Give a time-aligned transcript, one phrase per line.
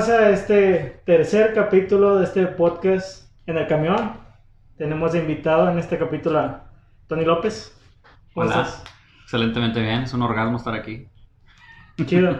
[0.00, 4.12] Raza, este tercer capítulo de este podcast en el camión.
[4.78, 6.70] Tenemos de invitado en este capítulo a
[7.06, 7.78] Tony López.
[8.32, 8.62] ¿Cómo Hola.
[8.62, 8.82] estás?
[9.24, 11.06] Excelentemente bien, es un orgasmo estar aquí.
[12.06, 12.34] Chido.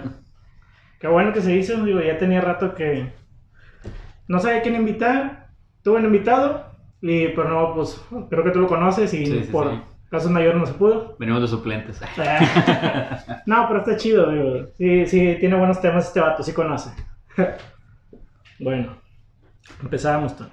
[1.01, 3.13] Qué bueno que se hizo, digo, ya tenía rato que
[4.27, 5.49] no sabía quién invitar.
[5.83, 6.65] Tuve un invitado,
[7.03, 9.83] y, pero no, pues creo que tú lo conoces y Sí, sí, por sí.
[10.09, 11.15] casos mayores no se pudo.
[11.19, 12.01] Venimos de suplentes.
[13.45, 14.69] no, pero está chido, digo.
[14.79, 16.91] Sí, sí, tiene buenos temas este vato, sí conoce.
[18.59, 18.97] bueno,
[19.83, 20.37] empezábamos.
[20.37, 20.51] Tony.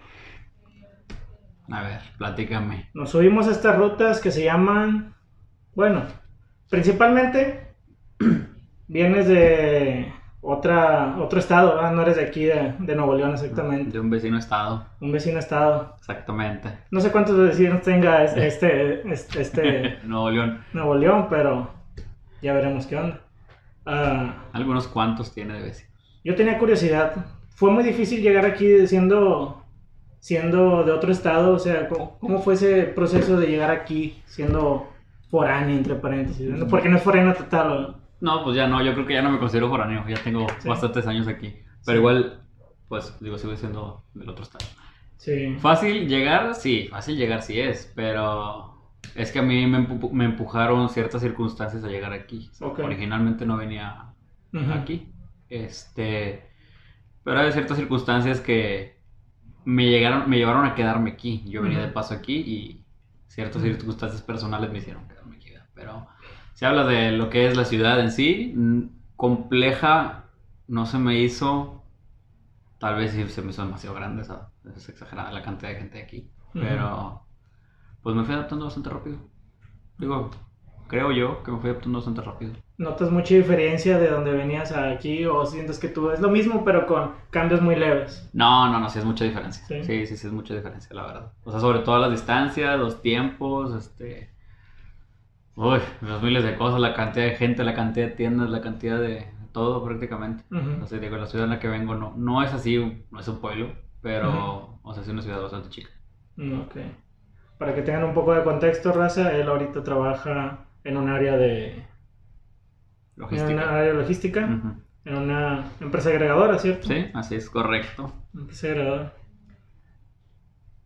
[1.71, 2.89] A ver, platícame.
[2.93, 5.13] Nos subimos a estas rutas que se llaman,
[5.75, 6.03] bueno,
[6.69, 7.73] principalmente
[8.87, 11.91] vienes de otra, otro estado, ¿verdad?
[11.91, 14.85] no eres de aquí, de, de Nuevo León exactamente, De un vecino estado.
[15.01, 15.95] un vecino estado.
[15.97, 16.69] Exactamente.
[16.89, 20.63] No sé cuántos vecinos tenga es- este, este, este Nuevo León.
[20.71, 21.69] Nuevo León, pero
[22.41, 23.19] ya veremos qué onda.
[23.85, 25.91] Ah, Algunos cuantos tiene de vecino.
[26.23, 29.63] Yo tenía curiosidad, fue muy difícil llegar aquí siendo,
[30.19, 34.87] siendo de otro estado, o sea, ¿cómo, cómo fue ese proceso de llegar aquí siendo
[35.29, 36.49] foráneo, entre paréntesis?
[36.49, 36.67] ¿no?
[36.67, 37.95] Porque no es foráneo total.
[38.19, 40.03] No, pues ya no, yo creo que ya no me considero foráneo.
[40.07, 40.67] Ya tengo Sí.
[40.67, 41.53] bastantes años aquí.
[41.85, 41.99] Pero Sí.
[41.99, 42.41] igual,
[42.87, 44.65] pues digo, sigo siendo del otro estado.
[45.17, 45.55] Sí.
[45.59, 48.73] Fácil llegar, sí, fácil llegar sí es, pero
[49.15, 52.49] es que a mí me, empu- me empujaron ciertas circunstancias a llegar aquí.
[52.59, 54.05] Originalmente no venía
[54.73, 55.11] aquí.
[55.49, 56.49] Este,
[57.23, 58.97] pero hay ciertas circunstancias que
[59.65, 61.43] me llegaron, me llevaron a quedarme aquí.
[61.45, 62.85] Yo venía de paso aquí y
[63.27, 65.49] ciertas circunstancias personales me hicieron quedarme aquí.
[65.73, 66.07] Pero
[66.53, 68.55] si hablas de lo que es la ciudad en sí,
[69.15, 70.25] compleja
[70.67, 71.83] no se me hizo.
[72.79, 74.47] Tal vez sí se me hizo demasiado grande, ¿sabes?
[74.75, 76.31] Es exagerada la cantidad de gente aquí.
[76.53, 77.25] Pero
[78.01, 79.17] pues me fui adaptando bastante rápido.
[79.97, 80.31] Digo,
[80.87, 82.53] creo yo que me fui adaptando bastante rápido.
[82.77, 86.63] ¿Notas mucha diferencia de donde venías a aquí o sientes que tú es lo mismo
[86.63, 88.29] pero con cambios muy leves?
[88.33, 89.65] No, no, no, sí es mucha diferencia.
[89.65, 89.83] ¿Sí?
[89.83, 90.05] ¿Sí?
[90.05, 91.31] sí, sí, es mucha diferencia, la verdad.
[91.43, 94.29] O sea, sobre todo las distancias, los tiempos, este...
[95.55, 98.99] Uy, los miles de cosas, la cantidad de gente, la cantidad de tiendas, la cantidad
[98.99, 100.43] de todo prácticamente.
[100.51, 100.83] Ujú.
[100.83, 102.77] O sea, digo, la ciudad en la que vengo no, no es así,
[103.09, 103.71] no es un pueblo,
[104.01, 105.89] pero, o sea, es una ciudad bastante chica.
[106.35, 106.75] Mm, Ok.
[107.57, 111.67] Para que tengan un poco de contexto, Raza, él ahorita trabaja en un área de...
[111.67, 111.83] En
[113.23, 113.77] una Logística.
[113.79, 114.49] área logística,
[115.05, 116.87] en una empresa agregadora, ¿cierto?
[116.87, 118.13] Sí, así es, correcto.
[118.35, 119.13] Empresa agregadora.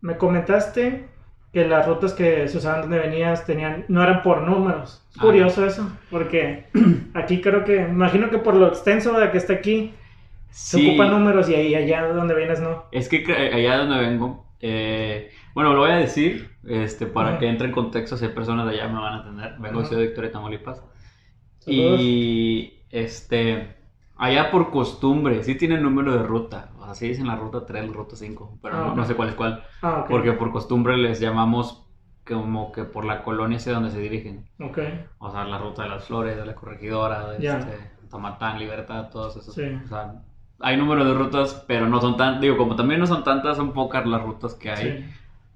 [0.00, 1.06] Me comentaste
[1.52, 5.06] que las rutas que se usaban donde venías tenían, no eran por números.
[5.10, 5.22] Es Ah.
[5.22, 6.66] curioso eso, porque
[7.14, 9.94] aquí creo que, imagino que por lo extenso de que está aquí,
[10.48, 10.88] se Sí.
[10.88, 12.84] ocupan números y ahí allá donde vienes no.
[12.92, 17.38] Es que cre- allá donde vengo, eh, bueno, lo voy a decir, este, para Ajá.
[17.38, 19.56] que entre en contexto, si hay personas de allá me van a entender.
[19.58, 19.88] Vengo de Ajá.
[19.88, 20.82] Ciudad Victoria, Tamaulipas.
[21.66, 23.76] Y, este,
[24.16, 26.72] allá por costumbre, sí tienen número de ruta.
[26.78, 29.14] O sea, sí dicen la ruta 3, la ruta 5, pero Ah, no, no sé
[29.14, 29.62] cuál es cuál.
[29.82, 30.10] Ah, ok.
[30.10, 31.86] Porque por costumbre les llamamos
[32.26, 34.48] como que por la colonia hacia donde se dirigen.
[34.60, 34.78] Ok,
[35.18, 37.58] O sea, la ruta de las flores, de la corregidora, de Ya.
[37.58, 39.54] este, Tamatán, Libertad, todos esos.
[39.54, 39.62] Sí.
[39.84, 40.22] O sea,
[40.60, 43.72] hay número de rutas, pero no son tan, digo, como también no son tantas, son
[43.72, 45.04] pocas las rutas que hay, sí.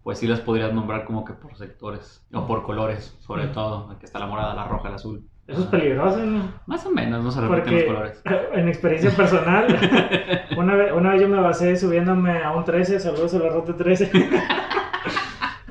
[0.07, 4.05] Pues sí las podrías nombrar como que por sectores, o por colores, sobre todo, aquí
[4.05, 5.25] está la morada, la roja, el azul.
[5.49, 6.45] Eso es peligroso, ¿no?
[6.67, 8.23] Más o menos, no se repiten los colores.
[8.55, 9.67] en experiencia personal,
[10.57, 13.75] una vez, una vez yo me basé subiéndome a un 13, saludos a la ruta
[13.77, 14.09] 13.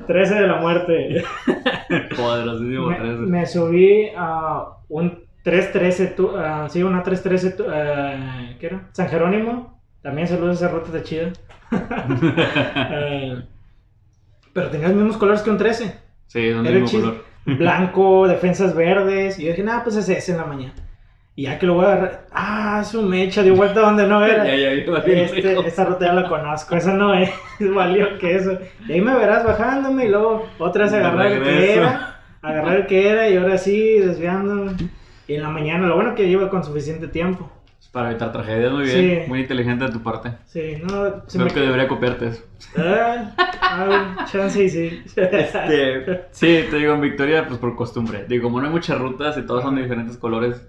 [0.06, 1.24] 13 de la muerte.
[2.14, 3.12] Poderosísimo Me, 13.
[3.22, 8.88] me subí a un 313, tu- ah, sí, una 313, tu- eh, ¿qué era?
[8.92, 9.80] San Jerónimo.
[10.02, 11.32] También saludos a esa ruta de chida.
[12.90, 13.42] Eh,
[14.56, 15.94] pero tenía los mismos colores que un 13.
[16.28, 17.24] sí, son el mismo color.
[17.44, 19.38] Blanco, defensas verdes.
[19.38, 20.72] Y yo dije, nada, pues es ese en la mañana.
[21.36, 24.46] Y ya que lo voy a agarrar, ah, su mecha, dio vuelta donde no era.
[24.46, 28.58] Ya, ya, ya, Este, esta ruta ya la conozco, esa no es, valió que eso.
[28.88, 32.86] Y ahí me verás bajándome y luego otra vez agarrar el que era, agarrar el
[32.86, 34.72] que era y ahora sí, desviándome.
[35.28, 37.52] Y en la mañana, lo bueno que llevo con suficiente tiempo.
[37.92, 39.28] Para evitar tragedias, muy bien, Sí.
[39.28, 40.32] muy inteligente de tu parte.
[40.44, 42.42] Sí, no, se Creo me que debería copiarte eso.
[42.76, 43.32] Ah,
[43.78, 45.02] ah, chance y sí.
[45.16, 48.26] Este, sí, te digo, en Victoria, pues por costumbre.
[48.28, 50.66] Digo, como no hay muchas rutas y todas son de diferentes colores,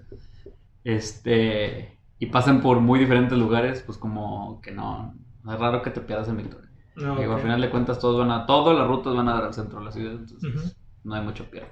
[0.84, 5.14] este, y pasan por muy diferentes lugares, pues como que no,
[5.46, 6.70] es raro que te pierdas en Victoria.
[6.96, 7.36] No, Digo, ok.
[7.36, 9.78] al final de cuentas, todos van a, todas las rutas van a dar al centro
[9.78, 11.70] de la ciudad, entonces no hay mucho pierde,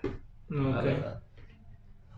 [0.48, 0.84] No, la ok.
[0.84, 1.22] verdad.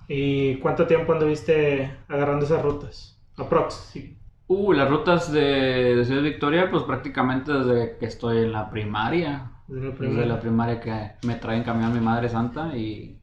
[0.09, 3.21] ¿Y cuánto tiempo anduviste agarrando esas rutas?
[3.37, 4.18] Aprox, sí.
[4.49, 9.53] Uh, las rutas de, de Ciudad Victoria, pues prácticamente desde que estoy en la primaria.
[9.67, 10.27] Desde la Desde primera.
[10.27, 13.23] la primaria que me traen camión mi madre santa y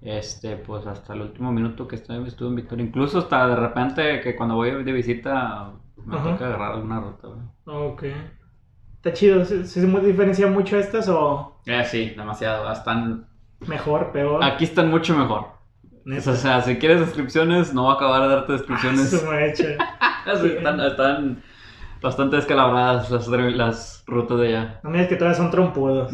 [0.00, 2.84] Este, pues hasta el último minuto que estuve, estuve en Victoria.
[2.86, 5.72] Incluso hasta de repente que cuando voy de visita
[6.04, 6.22] me Ajá.
[6.22, 7.40] toca agarrar alguna ruta, güey.
[7.66, 8.04] Ok.
[8.96, 9.44] Está chido.
[9.44, 12.70] ¿Se, se diferencia mucho estas o Eh, sí, demasiado.
[12.70, 13.26] Están,
[13.66, 14.40] mejor, peor?
[14.40, 15.59] aquí están mucho mejor.
[16.06, 19.10] O sea, si quieres descripciones, no voy a acabar de darte Ah, descripciones.
[20.40, 21.42] Sí, están, están
[22.02, 24.80] bastante descalabradas las, las rutas de allá.
[24.82, 26.12] No digas que todavía son trompudos.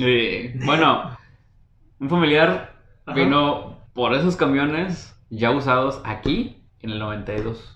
[0.65, 1.17] Bueno,
[2.01, 2.75] un familiar
[3.05, 3.17] Ajá.
[3.19, 7.76] vino por esos camiones ya usados aquí en el 92.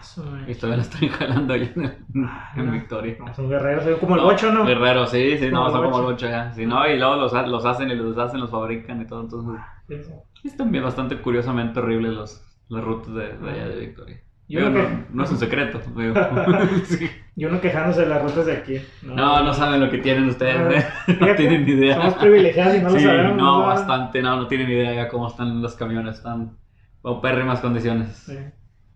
[0.00, 2.72] Ah, su Y todavía la están jalando allá en, Ah, en no.
[2.72, 3.16] Victoria.
[3.20, 4.64] No, son guerreros, son como el bocho, ¿no?
[4.64, 6.12] Guerrero, sí, sí, no, son como el bocho.
[6.12, 6.52] bocho ya.
[6.52, 9.20] Sí, no, y luego los, ha- los hacen y los hacen, los fabrican y todo.
[9.22, 10.48] Entonces, Sí, sí.
[10.48, 14.20] es también bastante curiosamente horribles los, las rutas de, de allá de Victoria.
[14.48, 15.80] Y Digo, uno no, que- no es un secreto.
[15.96, 16.14] digo.
[16.84, 17.08] Sí.
[17.36, 18.80] Y uno quejándose de las rutas de aquí.
[19.02, 21.16] No, no saben lo que tienen ustedes, Ah, ¿eh?
[21.20, 21.94] No tienen ni idea.
[21.96, 23.36] Somos privilegiados y no lo sí, sabemos.
[23.36, 26.56] no, bastante, no, no tienen ni idea ya cómo están los camiones, están
[27.00, 28.08] paupérrimas condiciones.
[28.26, 28.36] Sí.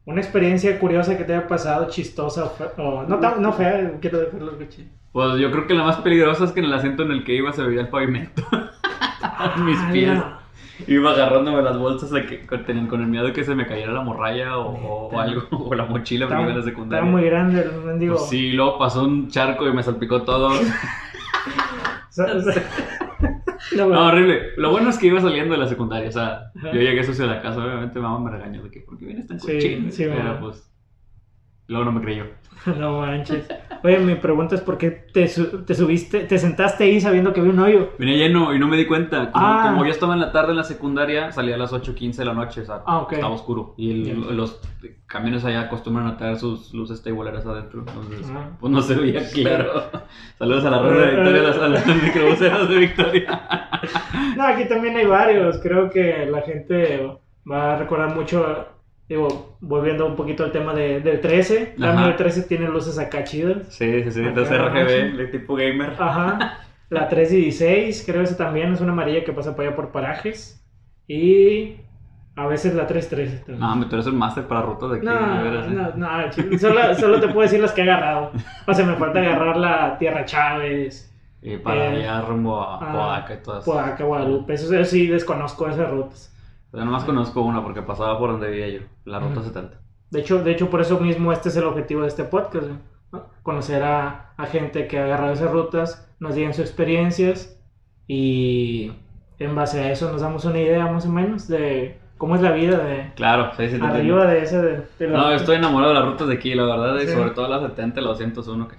[0.06, 3.92] Una experiencia curiosa que te haya pasado, chistosa o, fe- o no, tan- no fea,
[4.00, 4.88] quiero dejarlo chido.
[5.12, 7.34] Pues yo creo que la más peligrosa es que en el asiento en el que
[7.34, 8.42] iba se veía el pavimento.
[9.64, 10.12] Mis Ah, pies.
[10.14, 10.44] no.
[10.88, 13.92] Iba agarrándome las bolsas de que, con, con el miedo de que se me cayera
[13.92, 17.10] la morralla o, o algo, o la mochila porque Estaba, iba en la estaba secundaria.
[17.10, 18.16] muy grande el mendigo.
[18.16, 20.50] Pues sí, luego pasó un charco y me salpicó todo.
[23.76, 24.52] No, horrible.
[24.56, 26.08] Lo bueno es que iba saliendo de la secundaria.
[26.08, 26.72] O sea, Ajá.
[26.72, 27.64] yo llegué sucio a la casa.
[27.64, 29.90] Obviamente, mamá me regañó de que, ¿por qué vienes tan cochino?
[29.90, 30.70] sí, Pero pues,
[31.68, 32.24] luego no me creyó.
[32.78, 33.46] no manches.
[33.82, 35.28] Oye, mi pregunta es: ¿por qué te,
[35.66, 37.90] te subiste, te sentaste ahí sabiendo que había un hoyo?
[37.98, 39.30] Venía lleno y no me di cuenta.
[39.32, 39.66] Como, Ah.
[39.70, 42.32] como yo estaba en la tarde en la secundaria, salía a las 8.15 de la
[42.32, 42.62] noche.
[42.62, 43.74] O sea, Ah, estaba oscuro.
[43.76, 44.60] Y el- los
[45.06, 47.80] camiones allá acostumbran a traer sus luces teiboleras adentro.
[47.86, 48.48] Entonces, Ah.
[48.58, 49.82] pues no se veía claro.
[50.38, 53.40] Saludos a la red de Victoria, a las, a las microbuseras de Victoria.
[54.36, 55.58] No, aquí también hay varios.
[55.58, 57.06] Creo que la gente
[57.50, 58.66] va a recordar mucho.
[59.08, 61.74] Digo, volviendo un poquito al tema de, del 13.
[61.78, 61.86] Ajá.
[61.86, 63.66] También el 13 tiene luces acá chidas.
[63.68, 64.20] Sí, sí, sí.
[64.20, 65.94] Entonces RGB, de tipo gamer.
[65.98, 66.58] Ajá.
[66.90, 70.64] La 316, creo que esa también es una amarilla que pasa por allá por parajes.
[71.06, 71.76] Y
[72.36, 73.60] a veces la 313 también.
[73.60, 75.06] No, tú eres un máster para rutas de aquí.
[75.06, 75.70] No, veras, ¿eh?
[75.70, 78.32] no, no, solo, solo te puedo decir las que he agarrado.
[78.66, 81.10] O sea, me falta agarrar la Tierra Chávez,
[81.42, 83.64] Y para Eh, allá rumbo a ah, Podaca y todas.
[83.64, 84.54] Podaca, Guadalupe.
[84.54, 86.33] Eso, eso sí, desconozco esas rutas.
[86.74, 89.48] Yo nomás conozco una porque pasaba por donde vivía yo, la ruta Ujú.
[89.48, 89.78] 70.
[90.10, 92.66] De hecho, de hecho, por eso mismo este es el objetivo de este podcast.
[93.12, 93.26] ¿no?
[93.42, 97.60] Conocer a, a gente que ha agarrado esas rutas, nos digan sus experiencias
[98.06, 98.92] y
[99.38, 102.52] en base a eso nos damos una idea más o menos de cómo es la
[102.52, 103.78] vida de Claro, sí, sí.
[103.82, 104.60] arriba de ese...
[104.62, 107.06] De, de la- No, yo estoy enamorado de las rutas de aquí, la verdad, y
[107.06, 107.12] Sí.
[107.12, 108.76] sobre todo la 70 y la 201, que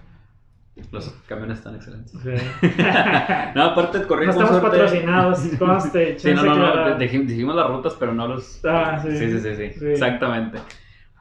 [0.92, 2.12] los camiones están excelentes.
[2.22, 2.68] Sí.
[3.56, 4.80] No, aparte corrí no con estamos suerte.
[4.80, 6.20] patrocinados, conste.
[6.20, 6.56] Sí, no, no,
[6.90, 8.60] no, dijimos las rutas, pero no los...
[8.66, 9.12] Ah, sí.
[9.18, 9.86] sí, sí, sí, sí, Sí.
[9.88, 10.60] exactamente.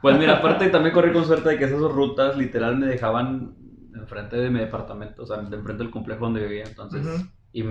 [0.03, 3.55] Pues mira, aparte también corrí con suerte de que esas rutas literal me dejaban
[3.95, 7.06] enfrente de mi departamento, o sea, de enfrente del complejo donde vivía, entonces,
[7.53, 7.65] y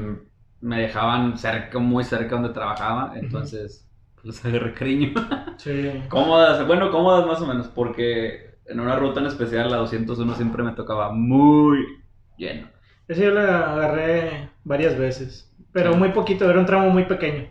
[0.61, 5.11] me dejaban cerca, muy cerca donde trabajaba, entonces, pues les agarré cariño.
[5.57, 5.91] Sí.
[6.09, 10.63] Cómodas, bueno, cómodas más o menos, porque en una ruta en especial, la 201, siempre
[10.63, 11.77] me tocaba muy
[12.37, 12.67] lleno.
[13.07, 15.49] Ese yo la agarré varias veces.
[15.71, 15.99] Pero Sí.
[15.99, 17.47] muy poquito, era un tramo muy pequeño.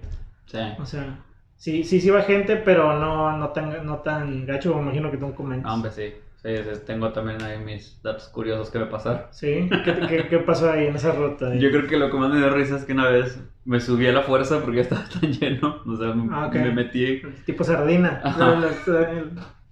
[0.46, 0.58] Sí.
[0.78, 1.18] O sea,
[1.56, 5.16] sí, sí, sí iba gente, pero no, no, tan, no tan gacho, me imagino que
[5.16, 5.66] tú comentas.
[5.66, 6.12] No, hombre, sí.
[6.42, 9.22] Sí, sí, tengo también ahí mis datos curiosos que me pasaron.
[9.30, 11.54] Sí, ¿Qué, qué, qué pasó ahí en esa ruta?
[11.54, 14.08] Yo creo que lo que más me dio risa es que una vez me subí
[14.08, 15.82] a la fuerza porque estaba tan lleno.
[15.86, 16.54] O sea, me, Ah, ok.
[16.56, 18.20] me metí Tipo sardina.
[18.24, 18.60] Ajá.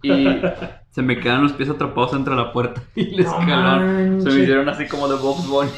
[0.02, 0.12] Y
[0.90, 4.22] se me quedaron los pies atrapados entre la puerta y el No escalón.
[4.22, 5.70] Se me hicieron así como de Box Bunny.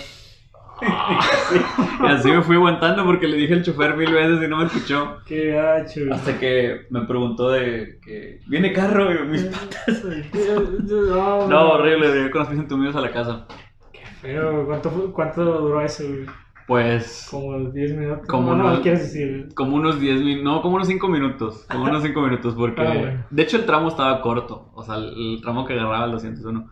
[0.82, 1.56] Y así,
[2.02, 4.64] y así me fui aguantando porque le dije al chofer mil veces y no me
[4.64, 5.18] escuchó.
[5.26, 6.00] Qué gacho.
[6.10, 10.04] Hasta que me preguntó de que viene carro y mis patas.
[11.48, 13.46] No, horrible, llegué con los pies entumidos a la casa.
[13.92, 14.66] Qué feo.
[14.66, 16.02] ¿Cuánto, cuánto duró eso?
[16.72, 18.26] Pues Como 10 minutos.
[18.26, 19.48] Como no, no, unos- quieres decir.
[19.54, 21.66] como unos 10 minutos, no, como unos 5 minutos.
[21.70, 22.80] Como unos 5 minutos porque...
[22.80, 23.24] Ah, bueno.
[23.30, 26.70] De hecho el tramo estaba corto, o sea, el, el tramo que agarraba el 201.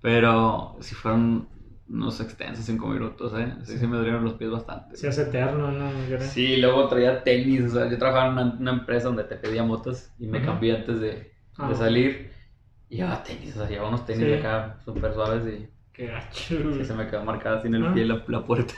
[0.00, 1.48] Pero si fueron
[1.88, 3.52] unos extensos 5 minutos, ¿eh?
[3.64, 4.96] Sí, sí me dolieron los pies bastante.
[4.96, 5.90] Se hace eterno, ¿no?
[6.20, 9.62] Sí, luego traía tenis, o sea, yo trabajaba en una, una empresa donde te pedía
[9.64, 10.46] motos y me Ajá.
[10.48, 11.68] cambié antes de, Ah.
[11.68, 12.30] de salir.
[12.88, 14.30] Y llevaba tenis, o sea, llevaba unos tenis Sí.
[14.30, 16.72] de acá súper suaves y Qué gacho.
[16.72, 17.92] sí, se me quedó marcada así en el Ah.
[17.94, 18.74] pie la, la puerta.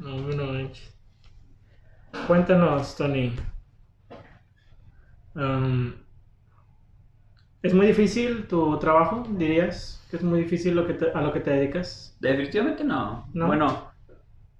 [0.00, 0.94] No, no manches.
[2.26, 3.32] Cuéntanos, Tony.
[5.34, 5.92] Um,
[7.62, 9.24] ¿Es muy difícil tu trabajo?
[9.28, 12.16] ¿Dirías que es muy difícil lo que te- a lo que te dedicas?
[12.20, 13.28] Definitivamente no.
[13.34, 13.46] ¿No?
[13.46, 13.90] Bueno,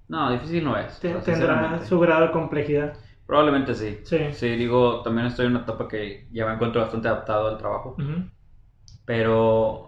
[0.09, 0.99] no, difícil no es.
[1.01, 2.95] Te- ¿Tendrá su grado de complejidad?
[3.27, 4.01] Probablemente sí.
[4.05, 4.19] Sí.
[4.33, 7.97] Sí, digo, también estoy en una etapa que ya me encuentro bastante adaptado al trabajo.
[7.99, 8.25] Ujú.
[9.05, 9.88] Pero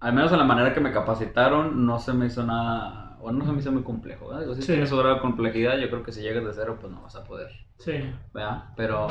[0.00, 3.44] al menos en la manera que me capacitaron no se me hizo nada, o no
[3.44, 4.42] se me hizo muy complejo, ¿verdad?
[4.42, 4.68] Digo, si Sí.
[4.72, 7.16] tiene su grado de complejidad, yo creo que si llegas de cero, pues no vas
[7.16, 7.92] a poder, Sí.
[8.32, 8.64] ¿verdad?
[8.76, 9.08] Pero,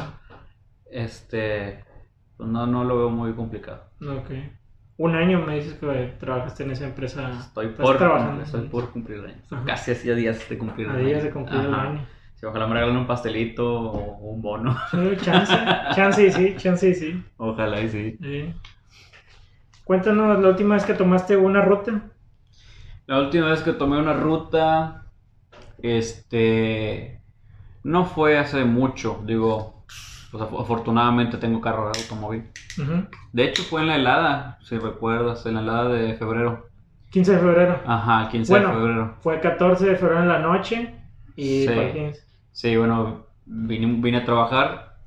[0.91, 1.83] este,
[2.37, 3.83] pues no, no lo veo muy complicado.
[4.01, 4.31] Ok.
[4.99, 7.29] Un año me dices que trabajaste en esa empresa.
[7.39, 8.41] Estoy por, trabajando.
[8.43, 9.41] estoy por cumplir el año.
[9.51, 9.63] Ajá.
[9.65, 11.25] Casi hacía días de cumplir A el días año.
[11.25, 12.05] de cumplir el año.
[12.33, 14.75] Sí, ojalá me regalen un pastelito o un bono.
[14.91, 15.53] Sí, chance,
[15.95, 17.23] chance y sí, chance y sí.
[17.37, 18.17] Ojalá y sí.
[18.21, 18.53] Sí.
[19.87, 22.01] Cuéntanos la última vez que tomaste una ruta.
[23.05, 25.05] La última vez que tomé una ruta,
[25.81, 27.21] este,
[27.83, 29.85] no fue hace mucho, digo,
[30.29, 32.43] pues af- afortunadamente tengo carro de automóvil.
[33.31, 36.67] De hecho fue en la helada, si recuerdas, en la helada de febrero.
[37.11, 37.79] 15 de febrero.
[37.85, 38.67] Ajá, el 15 Bueno.
[38.67, 39.15] de febrero.
[39.21, 40.93] Fue 14 de febrero en la noche
[41.37, 41.65] y Sí.
[41.67, 42.21] fue el 15.
[42.51, 44.97] Sí, bueno, vine, vine a trabajar,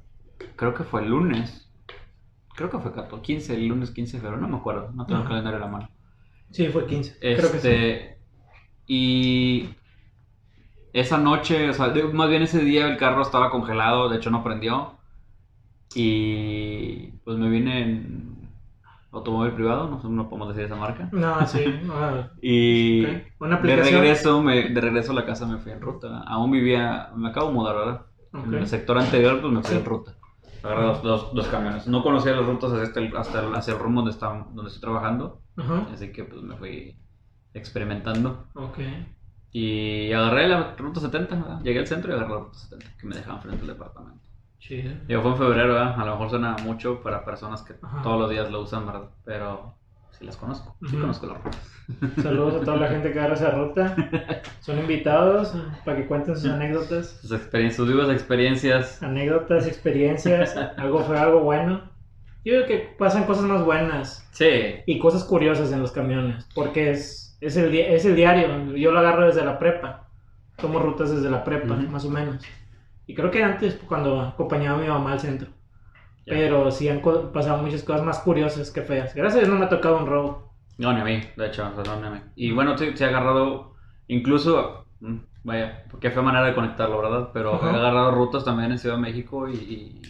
[0.57, 1.60] creo que fue el lunes.
[2.61, 5.23] Creo que fue 14, 15, el lunes 15 de febrero, no me acuerdo, no tengo
[5.23, 5.89] el calendario en la mano.
[6.51, 7.19] Sí, fue 15.
[7.19, 7.69] Creo que sí.
[7.69, 8.19] Este,
[8.87, 9.71] y
[10.93, 14.45] esa noche, o sea, más bien ese día el carro estaba congelado, de hecho no
[14.45, 14.99] prendió.
[15.95, 18.51] Y pues me vine en
[19.11, 21.09] automóvil privado, no sé, no podemos decir esa marca.
[21.13, 21.65] No, sí.
[21.91, 23.23] ah, Y ok.
[23.41, 26.25] Una de regreso, me, de regreso a la casa me fui en ruta.
[26.27, 28.07] Aún vivía, me acabo de mudar, ¿verdad?
[28.35, 29.79] En el sector anterior, pues me fui Sí.
[29.79, 30.15] en ruta.
[30.63, 31.87] Agarré los- los camiones.
[31.87, 34.81] No conocía las rutas hasta el, hasta el- hacia el rumbo donde, está, donde estoy
[34.81, 35.41] trabajando.
[35.57, 35.87] Ajá.
[35.93, 36.97] Así que pues me fui
[37.55, 38.47] experimentando.
[38.55, 38.79] Ok.
[39.53, 41.61] Y agarré la ruta 70, ¿verdad?
[41.63, 44.21] Llegué al centro y agarré la ruta 70, que me dejaban frente al departamento.
[44.59, 44.93] Chido.
[45.23, 45.95] Fue en febrero, ¿verdad?
[46.01, 48.03] A lo mejor suena mucho para personas que Ajá.
[48.03, 49.11] todos los días lo usan, ¿verdad?
[49.25, 49.75] Pero
[50.21, 51.71] sí las conozco, sí conozco las rutas.
[52.23, 53.97] Saludos a toda la gente que agarra esa ruta.
[54.61, 57.19] Son invitados para que cuenten sus anécdotas.
[57.23, 59.03] Sus experiencias, sus vivas experiencias.
[59.03, 60.57] Anécdotas, experiencias.
[60.77, 61.91] Algo fue algo bueno.
[62.45, 66.47] Yo creo que pasan cosas más buenas Sí, y cosas curiosas en los camiones.
[66.55, 68.77] Porque es, es, el, es el diario.
[68.77, 70.09] Yo lo agarro desde la prepa.
[70.57, 72.43] Tomo rutas desde la prepa, más o menos.
[73.07, 75.49] Y creo que antes, cuando acompañaba a mi mamá al centro.
[76.27, 76.35] Ya.
[76.35, 77.01] Pero sí han
[77.33, 79.15] pasado muchas cosas más curiosas que feas.
[79.15, 80.53] Gracias a Dios no me ha tocado un robo.
[80.79, 82.21] no, ni a mí, de hecho, o sea, no, ni a mí.
[82.37, 83.75] Y bueno, sí, sí he agarrado,
[84.09, 87.31] incluso, mm, vaya, porque fue manera de conectarlo, ¿verdad?
[87.33, 87.71] Pero Ajá.
[87.71, 90.01] he agarrado rutas también en Ciudad de México y, y,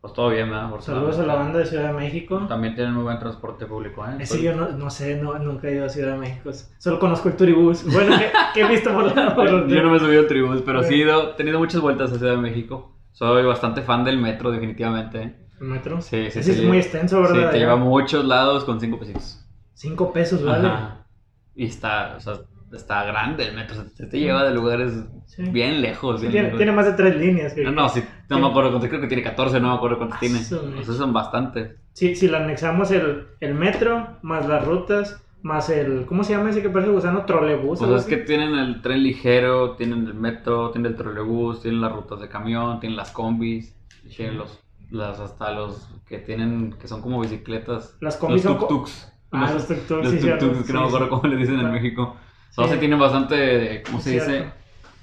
[0.00, 0.80] pues todo bien, ¿verdad?
[0.80, 2.46] Saludos a la banda de Ciudad de México.
[2.48, 4.16] También tienen muy buen transporte público, ¿eh?
[4.18, 6.50] Ese yo no, no sé, no, nunca he ido a Ciudad de México.
[6.78, 7.84] Solo conozco el Turibús.
[7.84, 9.34] Bueno, que, que he visto por la...
[9.34, 11.80] por Yo no me he subido a tribus, pero sí he ido- he tenido muchas
[11.80, 12.91] vueltas a Ciudad de México.
[13.12, 15.36] Soy bastante fan del metro, definitivamente.
[15.60, 16.00] ¿El metro?
[16.00, 16.50] Sí, sí, sí.
[16.50, 17.50] es muy extenso, Sí, ¿verdad?
[17.52, 19.44] te lleva a muchos lados con cinco pesitos.
[19.74, 20.66] Cinco pesos, ¿vale?
[20.68, 21.06] Ajá.
[21.54, 22.34] Y está, o sea,
[22.72, 23.84] está grande el metro.
[23.96, 24.92] te, te lleva de lugares
[25.26, 25.42] Sí.
[25.44, 26.16] bien lejos.
[26.20, 26.58] Sí, bien tiene, lejos.
[26.58, 27.52] tiene más de tres líneas.
[27.54, 29.98] que- No, no, sí, no me acuerdo cuántos, creo que tiene 14, no me acuerdo
[29.98, 30.38] cuántos Ah, tiene.
[30.38, 31.76] O sea, son bastantes.
[31.92, 36.06] Si, si le anexamos el, el metro, más las rutas, más el...
[36.06, 37.24] ¿Cómo se llama ese que parece gusano?
[37.24, 37.78] Trolebús.
[37.80, 41.92] Sea, es que tienen el tren ligero, tienen el metro, tienen el trolebús, tienen las
[41.92, 43.74] rutas de camión, tienen las combis,
[44.16, 47.96] tienen los, las, hasta los que tienen, que son como bicicletas.
[48.00, 49.12] Las combis los son tuk-tuks.
[49.32, 51.58] Ah, Los- los tuk-tuks, los sí, tuk-tuks, cierto, que no me acuerdo cómo le dicen
[51.58, 51.70] en Ah.
[51.72, 52.16] México.
[52.50, 52.70] O sea, Sí.
[52.74, 54.30] se tienen bastante, ¿cómo se Cierto.
[54.30, 54.44] dice?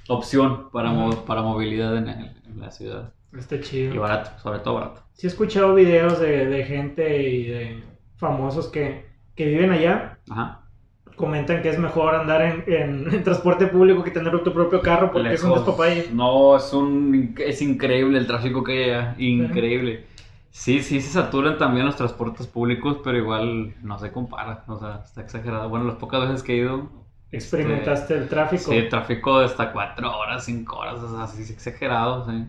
[0.07, 3.13] Opción para, mo- para movilidad en, el- en la ciudad.
[3.37, 4.01] Está Y chido.
[4.01, 5.01] barato, sobre todo barato.
[5.13, 7.83] Sí he escuchado videos de, de gente y de
[8.17, 9.08] famosos que,
[9.39, 10.19] que viven allá.
[10.29, 10.69] Ajá.
[11.15, 15.11] Comentan que es mejor andar en, en- en transporte público que tener tu propio carro
[15.11, 15.55] porque es un Lejos.
[15.55, 16.05] despapalle.
[16.07, 20.07] No, es un es increíble el tráfico que hay allá, increíble.
[20.51, 25.01] Sí, sí se saturan también los transportes públicos, pero igual no se compara, o sea,
[25.05, 25.69] está exagerado.
[25.69, 26.89] Bueno, las pocas veces que he ido,
[27.31, 28.71] Experimentaste el tráfico.
[28.71, 32.45] sí, tráfico de hasta cuatro horas, cinco horas, o sea, sí es exagerado, sí.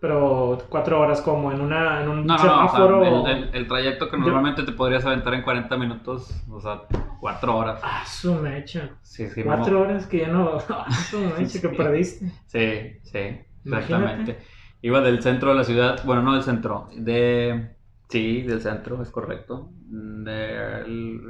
[0.00, 3.26] Pero cuatro horas como en una en un No, no, no, o sea, semáforo.
[3.26, 6.82] el, el- el trayecto que normalmente te podrías aventar en 40 minutos, o sea,
[7.20, 7.80] cuatro horas.
[7.84, 8.90] Ah, su mecha.
[9.02, 10.58] Sí, sí, Cuatro horas que ya no.
[10.70, 12.30] Ah, su mecha que perdiste.
[12.46, 13.18] Sí, sí,
[13.64, 13.74] Imagínate.
[13.84, 14.38] exactamente.
[14.82, 17.76] Iba del centro de la ciudad, bueno, no del centro, de...
[18.08, 19.68] Sí, del centro, es correcto.
[19.74, 21.20] Del...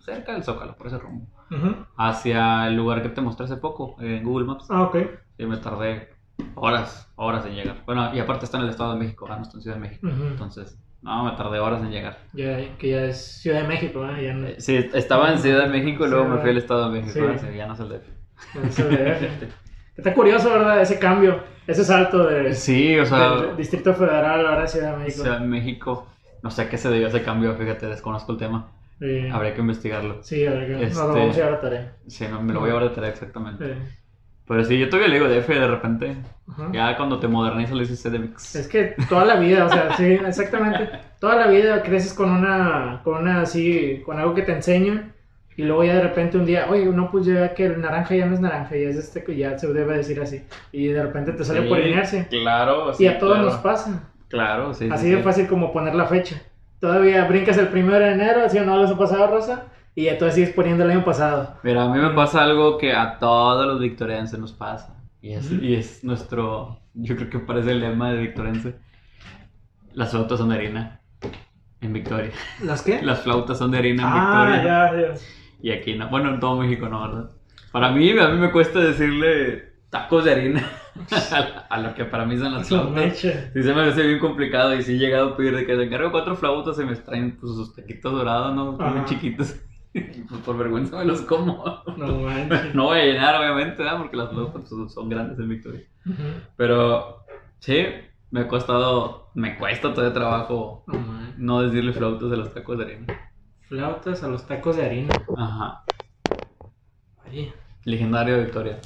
[0.00, 1.26] Cerca del Zócalo, por ese rumbo.
[1.50, 1.76] Ujú.
[1.98, 4.66] Hacia el lugar que te mostré hace poco, en Google Maps.
[4.70, 4.96] Ah, ok.
[5.36, 6.08] Y me tardé
[6.54, 7.82] horas, horas en llegar.
[7.86, 9.82] Bueno, y aparte está en el Estado de México, ah, no está en Ciudad de
[9.82, 10.06] México.
[10.06, 10.24] Ujú.
[10.24, 12.18] Entonces, no, me tardé horas en llegar.
[12.32, 14.24] Ya, que ya es Ciudad de México, ¿eh?
[14.24, 16.58] Ya no, Eh, Sí, estaba en Ciudad de México y luego Sí, me fui al
[16.58, 17.26] Estado de México.
[17.38, 17.46] sí.
[17.46, 18.06] ah, ya no es el DF.
[18.54, 19.48] no es el DF.
[19.96, 20.80] Está curioso, ¿verdad?
[20.80, 25.04] Ese cambio, ese salto de, Sí, o sea, del Distrito Federal ahora a Ciudad de
[25.04, 25.22] México.
[25.22, 26.06] Ciudad de México.
[26.42, 28.70] No sé a qué se debió ese cambio, fíjate, desconozco el tema.
[28.98, 29.28] Sí.
[29.30, 30.22] Habría que investigarlo.
[30.22, 31.96] Sí, a ver, que Este- lo vamos a llevar a tarea.
[32.06, 33.74] Sí, no, me lo voy a llevar de tarea exactamente.
[33.74, 33.80] Sí.
[34.50, 36.16] Pero sí, yo todavía le digo DF de repente.
[36.48, 36.70] Ajá.
[36.72, 38.56] Ya cuando te modernizas le dices CDMX.
[38.56, 40.90] Es que toda la vida, o sea, sí, exactamente.
[41.20, 45.14] Toda la vida creces con una, con una así, con algo que te enseña.
[45.56, 48.26] Y luego ya de repente un día, oye, no, pues ya que el naranja ya
[48.26, 50.42] no es naranja, ya es este que ya se debe decir así.
[50.72, 52.26] Y de repente te sale Sí, por inercia.
[52.28, 53.50] Claro, Y sí, a todos claro.
[53.50, 54.10] nos pasa.
[54.26, 54.88] Claro, sí.
[54.90, 55.22] Así sí, de sí.
[55.22, 56.42] fácil como poner la fecha.
[56.80, 59.66] Todavía brincas el primero de enero, así o no les ha pasado, Rosa.
[59.94, 61.56] Y ya tú sigues poniendo el año pasado.
[61.62, 64.96] Mira, a mí me pasa algo que a todos los victorienses nos pasa.
[65.20, 68.76] Y es, y es nuestro, yo creo que parece el lema de victorense.
[69.92, 71.00] Las flautas son de harina.
[71.80, 72.30] En Victoria.
[72.62, 73.02] ¿Las qué?
[73.02, 74.64] Las flautas son de harina en ah, Victoria.
[74.64, 75.20] ya, ya.
[75.62, 76.08] Y aquí no.
[76.08, 77.30] Bueno, en todo México no, ¿verdad?
[77.72, 80.70] Para mí, a mí me cuesta decirle tacos de harina
[81.68, 83.18] a, lo que para mí son las La flautas.
[83.18, 85.82] Sí se me hace bien complicado y sí he llegado a pedir de que te
[85.82, 88.72] encargo cuatro flautas y me traen pues, sus taquitos dorados, ¿no?
[88.72, 89.56] Muy chiquitos.
[90.28, 91.64] Pues, por vergüenza me los como.
[91.96, 92.74] No manches.
[92.74, 93.98] No voy a llenar, obviamente, ¿verdad?
[93.98, 95.82] Porque las flautas pues, son grandes en Victoria.
[96.56, 97.24] Pero
[97.58, 97.84] sí,
[98.30, 100.84] me ha costado, me cuesta todavía trabajo
[101.36, 103.06] No decirle flautas a los tacos de harina.
[103.68, 105.14] Flautas a los tacos de harina.
[105.36, 105.84] Ajá.
[107.84, 108.78] Legendario de Victoria.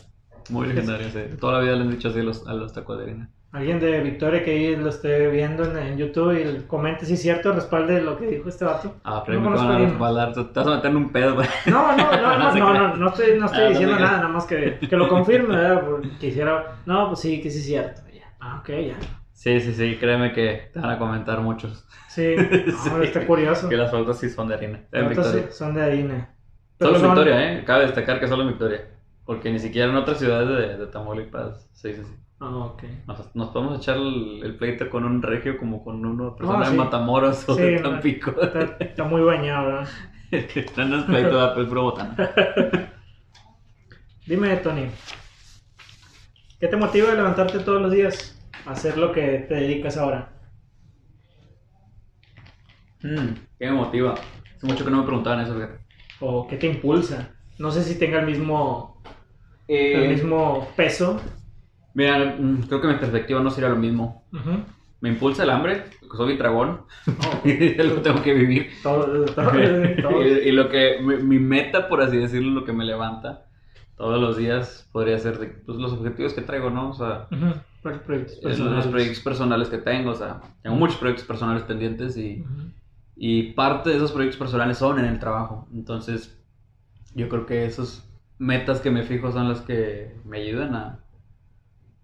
[0.51, 1.37] Muy legendario, sí.
[1.41, 3.31] Toda la vida le han dicho así a los, a los tacos de harina.
[3.55, 7.23] Alguien de Victoria que ahí lo esté viendo en, en YouTube y comente si es
[7.23, 8.97] cierto, respalde lo que dijo este vato.
[9.05, 10.33] Ah, pero No me van a respaldar.
[10.35, 11.47] Te te vas a meter en un pedo, güey.
[11.67, 14.03] No, no, no, No no, no, no, no estoy, no estoy Ah, no diciendo se
[14.03, 15.85] nada, nada más que, que lo confirme, ¿verdad?
[15.85, 18.03] Porque Quisiera, no, pues sí, que sí es cierto.
[18.13, 18.25] Ya.
[18.41, 18.97] Ah, ok, ya.
[19.33, 21.87] Sí, sí, sí, créeme que te van a comentar muchos.
[22.09, 22.35] Sí,
[22.67, 22.91] no, Sí.
[23.03, 23.69] está curioso.
[23.69, 24.81] Que las flautas sí son de harina.
[24.91, 25.23] Victoria.
[25.31, 26.35] sí son de harina.
[26.81, 27.65] Solo en son- Victoria, ¿eh?
[27.65, 28.81] Cabe destacar que solo en Victoria.
[29.25, 32.15] Porque ni siquiera en otras ciudades de, de Tamaulipas se dice así.
[32.41, 32.83] Ah, ok.
[33.07, 36.65] Nos, nos podemos echar el, el pleito con un regio como con una persona Ah,
[36.65, 36.71] sí.
[36.73, 37.79] de Matamoros o Sí, de.
[37.81, 38.31] Tampico.
[38.41, 39.89] Está, está muy bañado, ¿verdad?
[40.77, 42.17] no, no es pleito, da, pues puro botán.
[44.27, 44.87] Dime, Tony,
[46.59, 50.31] ¿qué te motiva a levantarte todos los días a hacer lo que te dedicas ahora?
[53.03, 54.15] Mm, ¿Qué me motiva?
[54.57, 55.79] Hace mucho que no me preguntaban eso, fíjate.
[56.21, 57.31] ¿O qué te impulsa?
[57.59, 59.01] No sé si tenga el mismo,
[59.69, 61.21] Eh, el mismo peso.
[61.95, 64.25] Mira, mm, creo que mi perspectiva no sería lo mismo.
[65.01, 66.83] Me impulsa el hambre, porque soy dragón.
[67.07, 67.43] Oh,
[67.85, 68.71] lo tengo que vivir.
[68.83, 70.23] todo, todo, todo.
[70.25, 73.47] y, y lo que mi, mi meta, por así decirlo, lo que me levanta
[73.97, 76.91] todos los días podría ser de, pues, los objetivos que traigo, ¿no?
[76.91, 77.29] O sea.
[77.83, 82.43] Pro- proyectos los proyectos personales que tengo, o sea, tengo muchos proyectos personales pendientes y,
[83.15, 85.69] y parte de esos proyectos personales son en el trabajo.
[85.73, 86.43] Entonces,
[87.15, 91.04] yo creo que esas metas que me fijo son las que me ayudan a,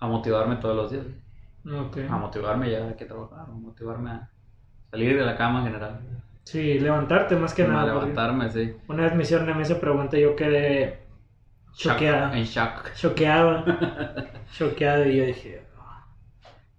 [0.01, 1.07] a motivarme todos los días.
[2.09, 4.31] A motivarme ya que trabajar, a motivarme a
[4.91, 6.01] salir de la cama en general.
[6.45, 7.95] Sí, levantarte más que a nada.
[7.95, 8.75] levantarme, sí.
[8.89, 11.01] Una vez me hicieron a mí esa pregunta y yo quedé
[11.75, 12.37] choqueada.
[12.37, 12.93] En shock.
[12.95, 13.65] choqueado,
[14.53, 15.63] choqueado y yo dije,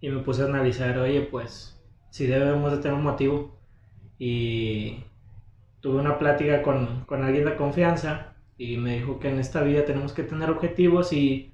[0.02, 1.80] y me puse a analizar, oye, pues,
[2.10, 3.56] si debemos de tener un motivo
[4.18, 5.04] y
[5.80, 9.86] tuve una plática con, con alguien de confianza y me dijo que en esta vida
[9.86, 11.51] tenemos que tener objetivos y,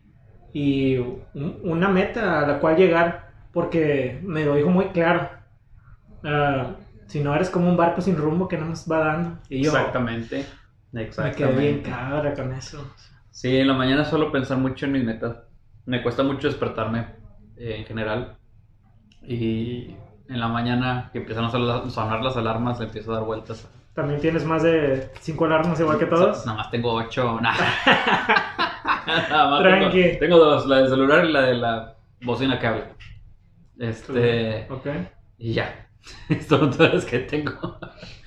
[0.60, 5.30] y un- una meta a la cual llegar porque me lo dijo muy claro.
[6.24, 6.72] Ah,
[7.08, 9.38] si no eres como un barco sin rumbo que no nos va dando.
[9.50, 10.46] Y yo Exactamente.
[10.92, 11.90] me quedé bien Exactamente.
[11.90, 12.94] cabra con eso.
[13.32, 15.38] Sí, en la mañana suelo pensar mucho en mis metas.
[15.86, 17.06] Me cuesta mucho despertarme
[17.56, 18.36] eh, en general.
[19.24, 19.96] Y
[20.28, 23.68] en la mañana que empiezan a sonar- sonar las alarmas, le empiezo a dar vueltas.
[23.94, 26.46] También tienes más de cinco alarmas igual que todos.
[26.46, 27.40] Nada más tengo ocho.
[27.42, 27.54] Nah.
[29.08, 30.02] Nada Tranqui.
[30.02, 32.88] Tengo, tengo dos, la del celular y la de la bocina que habla.
[33.80, 34.68] Este.
[34.70, 34.88] Ok.
[35.38, 35.88] Y ya.
[36.30, 37.78] Estas son todas las que tengo.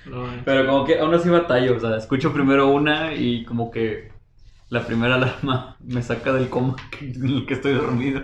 [0.05, 4.11] No, Pero como que aún así batallo, o sea, escucho primero una y como que
[4.69, 8.21] la primera alarma me saca del coma en el que estoy dormido.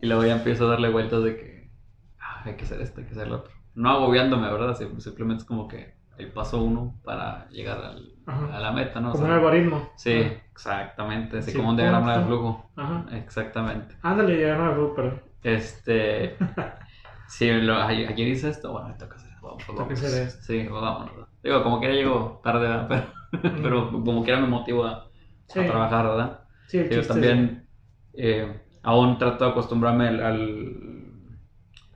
[0.00, 1.70] Y luego ya empiezo a darle vueltas de que
[2.18, 3.52] "Ah, hay que hacer esto, hay que hacer lo otro.
[3.74, 4.76] No agobiándome, ¿verdad?
[4.76, 9.08] Sim- Simplemente es como que el paso uno para llegar al- a la meta, ¿no?
[9.10, 9.90] O Como un algoritmo.
[9.96, 10.12] Sí,
[10.52, 12.70] exactamente, así Sí, como un diagrama de flujo.
[12.76, 13.06] Ajá.
[13.12, 13.96] Exactamente.
[14.02, 15.20] Ándale, no me fue, pero.
[15.42, 16.36] Este.
[17.28, 19.46] Sí, lo, hice esto, bueno, me toca hacer esto.
[19.46, 19.92] Vamos, vamos.
[20.04, 20.42] hacer esto.
[20.42, 21.28] Sí, pues vámonos.
[21.42, 23.08] Digo, como quiera llego tarde, ¿verdad?
[23.32, 25.08] Pero, pero como quiera me motivo a,
[25.46, 25.60] Sí.
[25.60, 26.40] a trabajar, ¿verdad?
[26.66, 27.66] Sí, el Yo también
[28.12, 31.38] eh, aún trato de acostumbrarme al, al,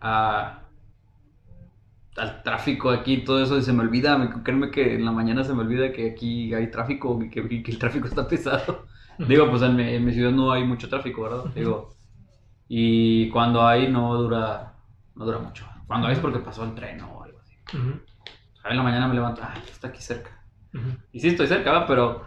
[0.00, 0.62] a-
[2.18, 5.12] al tráfico aquí y todo eso y se me olvida, me, créeme que en la
[5.12, 8.86] mañana se me olvida que aquí hay tráfico y que, que el tráfico está pesado.
[9.18, 11.46] es- Digo, pues en mi, en mi ciudad no hay mucho tráfico, ¿verdad?
[11.54, 11.96] Digo,
[12.68, 14.74] y cuando hay no dura,
[15.14, 15.66] no dura mucho.
[15.86, 17.54] Cuando hay es porque pasó el tren o algo así.
[17.74, 18.00] Ujú,
[18.64, 20.30] A en la mañana me levanto, ah, está aquí cerca.
[20.74, 20.90] ujú.
[21.12, 21.86] Y sí estoy cerca, ¿verdad?
[21.88, 22.24] pero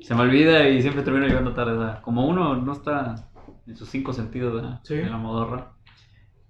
[0.00, 1.72] se me olvida y siempre termino llegando tarde.
[1.76, 2.02] ¿verdad?
[2.02, 3.30] Como uno no está
[3.66, 4.80] en sus cinco sentidos ¿verdad?
[4.84, 4.94] Sí.
[4.94, 5.72] en la modorra,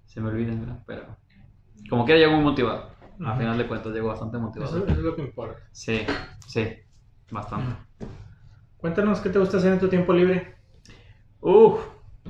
[0.05, 0.83] se me olvida, ¿verdad?
[0.87, 1.17] Pero
[1.89, 2.89] como quiera llego muy motivado.
[3.25, 3.39] A Ujú.
[3.39, 4.75] final de cuentas llego bastante motivado.
[4.75, 5.59] Eso, eso es lo que importa.
[5.71, 6.01] Sí,
[6.47, 6.67] sí,
[7.31, 7.75] bastante.
[8.77, 10.55] Cuéntanos qué te gusta hacer en tu tiempo libre.
[11.41, 11.79] Uf,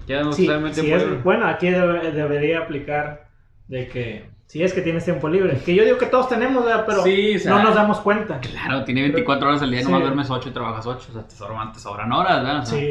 [0.07, 1.21] ya no Sí, tiempo es- libre.
[1.23, 3.27] bueno, aquí debe- debería aplicar
[3.67, 6.85] de que si es que tienes tiempo libre, que yo digo que todos tenemos, ¿verdad?
[6.87, 8.39] pero Sí, o sea, no nos damos cuenta.
[8.39, 9.85] Claro, tiene 24 horas al día, Sí.
[9.85, 11.07] nomás duermes 8 y trabajas 8.
[11.09, 12.59] O sea, te sobran, te sobran horas, ¿verdad?
[12.59, 12.85] O sea, Sí,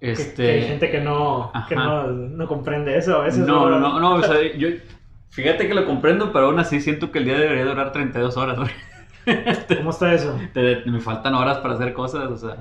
[0.00, 0.42] que- Este...
[0.44, 3.24] que hay gente que no, que no, no comprende eso.
[3.24, 4.68] Eso es No, no, no, no, o sea, yo...
[5.30, 8.58] Fíjate que lo comprendo, pero aún así siento que el día debería durar 32 horas.
[8.58, 8.70] güey.
[9.76, 10.38] ¿Cómo está eso?
[10.54, 12.56] Te- me faltan horas para hacer cosas, o sea...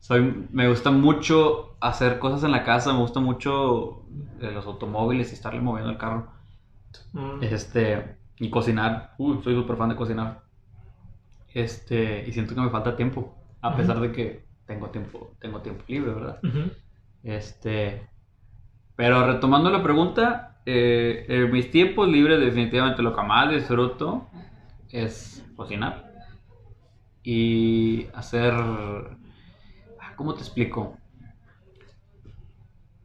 [0.00, 4.06] Soy, me gusta mucho hacer cosas en la casa, me gusta mucho
[4.40, 6.32] eh, los automóviles y estarle moviendo el carro.
[7.12, 7.42] Mm.
[7.42, 9.14] Este, y cocinar.
[9.18, 10.42] Uy, soy súper fan de cocinar.
[11.52, 13.34] Este, y siento que me falta tiempo.
[13.60, 16.40] A pesar de que tengo tiempo, tengo tiempo libre, ¿verdad?
[17.22, 18.08] Este,
[18.96, 24.28] pero retomando la pregunta, eh, en mis tiempos libres definitivamente lo que más disfruto
[24.90, 26.12] es cocinar
[27.22, 30.96] y hacer, ah, ¿cómo te explico?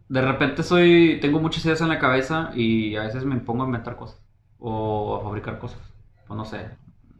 [0.10, 3.66] De repente soy, tengo muchas ideas en la cabeza y a veces me pongo a
[3.66, 4.22] inventar cosas
[4.60, 5.80] o a fabricar cosas.
[6.28, 6.70] Pues no sé,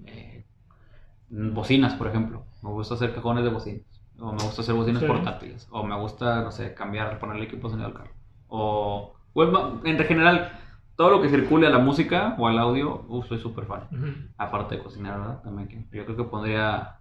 [0.06, 0.44] eh,
[1.30, 2.44] bocinas, por ejemplo.
[2.62, 3.86] Me gusta hacer cajones de bocinas.
[4.20, 5.08] O me gusta hacer bocinas Sí.
[5.08, 5.68] portátiles.
[5.72, 8.12] O me gusta, no sé, cambiar, ponerle equipo de sonido al carro.
[8.48, 10.52] O, en general,
[10.96, 13.88] todo lo que circule a la música o al audio, uf, soy súper fan.
[14.38, 15.42] Aparte de cocinar, ¿verdad?
[15.42, 16.98] También que yo creo que pondría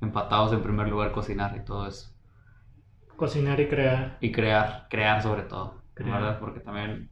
[0.00, 2.10] empatados en primer lugar cocinar y todo eso.
[3.16, 4.18] Cocinar y crear.
[4.20, 6.20] Y crear, crear sobre todo, Crear.
[6.20, 6.38] ¿verdad?
[6.38, 7.08] Porque también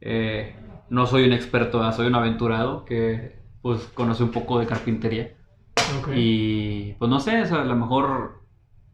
[0.00, 0.54] eh,
[0.88, 1.94] no soy un experto, ¿verdad?
[1.96, 5.32] soy un aventurado que pues conoce un poco de carpintería.
[6.14, 8.42] Y pues no sé, o sea, a lo mejor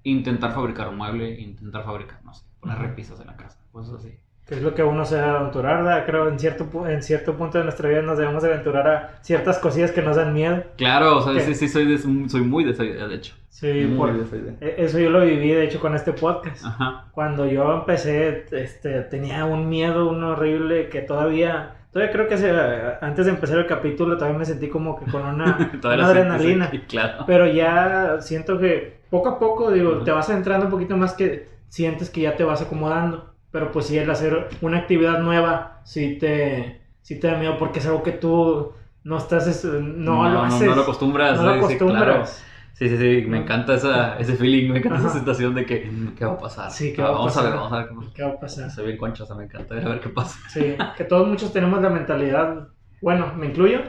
[0.02, 4.14] intentar fabricar un mueble, intentar fabricar, no sé, poner repisas en la casa, cosas así.
[4.52, 6.04] Que es lo que uno se debe aventurar, ¿verdad?
[6.04, 9.92] Creo en cierto, en cierto punto de nuestra vida nos debemos aventurar a ciertas cosillas
[9.92, 10.62] que nos dan miedo.
[10.76, 11.40] Claro, o sea, ¿Qué?
[11.40, 11.96] sí, sí, soy, de-
[12.28, 13.34] soy muy de esa idea, de hecho.
[13.48, 14.52] Sí, muy por- de esa idea.
[14.60, 16.66] e- eso yo lo viví, de hecho, con este podcast.
[16.66, 17.06] Ajá.
[17.12, 22.52] Cuando yo empecé, este, tenía un miedo, un horrible, que todavía, todavía creo que se-
[23.00, 26.64] antes de empezar el capítulo, todavía me sentí como que con una, Todavía una adrenalina.
[26.66, 27.24] aquí, claro.
[27.26, 30.04] Pero ya siento que poco a poco, digo, Ujú.
[30.04, 33.31] te vas entrando un poquito más que sientes que ya te vas acomodando.
[33.52, 37.78] Pero pues sí, el hacer una actividad nueva, sí te, sí te da miedo porque
[37.80, 38.72] es algo que tú
[39.04, 40.68] no estás, es- no, lo haces.
[40.68, 41.36] No, lo acostumbras.
[41.38, 42.06] no lo acostumbras.
[42.06, 42.26] claro.
[42.74, 45.18] Sí, sí, sí, me encanta esa, ese feeling, me encanta esa Ajá.
[45.18, 45.88] sensación de que,
[46.18, 46.70] ¿qué va a pasar?
[46.70, 47.46] Sí, ¿qué Ah, va a vamos pasar?
[47.46, 47.88] a ver, vamos a ver.
[47.88, 48.12] qué pasa.
[48.14, 48.70] ¿Qué va a pasar?
[48.70, 50.38] Soy bien conchosa, me encanta ver a ver qué pasa.
[50.48, 52.68] Sí, que todos muchos tenemos la mentalidad,
[53.00, 53.80] bueno, me incluyo,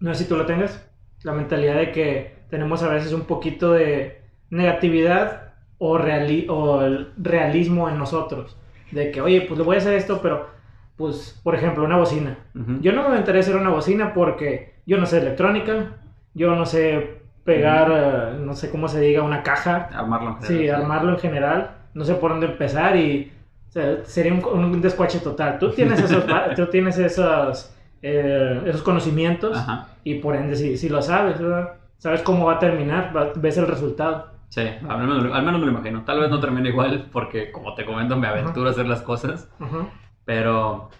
[0.00, 0.84] no sé si tú lo tengas,
[1.22, 5.51] la mentalidad de que tenemos a veces un poquito de negatividad
[5.84, 8.56] o, reali- o el realismo en nosotros.
[8.92, 10.46] De que, oye, pues le voy a hacer esto, pero,
[10.96, 12.36] pues, por ejemplo, una bocina.
[12.80, 15.96] Yo no me a hacer una bocina porque yo no sé electrónica,
[16.34, 19.88] yo no sé pegar, eh, no sé cómo se diga, una caja.
[19.92, 21.70] Armarlo en Sí, general, armarlo en general.
[21.94, 23.32] No sé por dónde empezar y
[23.68, 25.58] o sea, sería un, un descuache total.
[25.58, 29.88] Tú tienes esos, tú tienes esos, eh, esos conocimientos Ajá.
[30.04, 31.72] y por ende si, si lo sabes, ¿verdad?
[31.98, 34.31] sabes cómo va a terminar, va- ves el resultado.
[34.52, 36.04] Sí, al menos, al menos me lo imagino.
[36.04, 39.48] Tal vez no termine igual porque, como te comento, me aventuro a hacer las cosas.
[39.58, 39.88] Ajá.
[40.26, 40.90] Pero,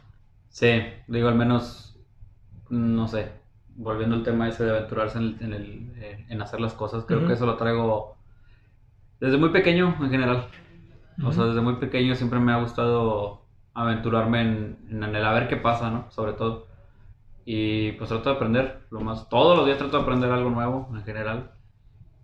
[0.48, 0.70] sí,
[1.06, 1.94] digo, al menos,
[2.70, 3.30] no sé,
[3.76, 7.04] volviendo al tema ese de aventurarse en, el- en, el, eh, en hacer las cosas,
[7.04, 7.26] creo Ujú.
[7.28, 8.16] que eso lo traigo
[9.20, 10.46] desde muy pequeño en general.
[11.24, 13.42] O sea, desde muy pequeño siempre me ha gustado
[13.74, 16.10] aventurarme en, en el a ver qué pasa, ¿no?
[16.10, 16.66] Sobre todo.
[17.44, 20.88] Y pues trato de aprender, lo más, todos los días trato de aprender algo nuevo
[20.94, 21.52] en general.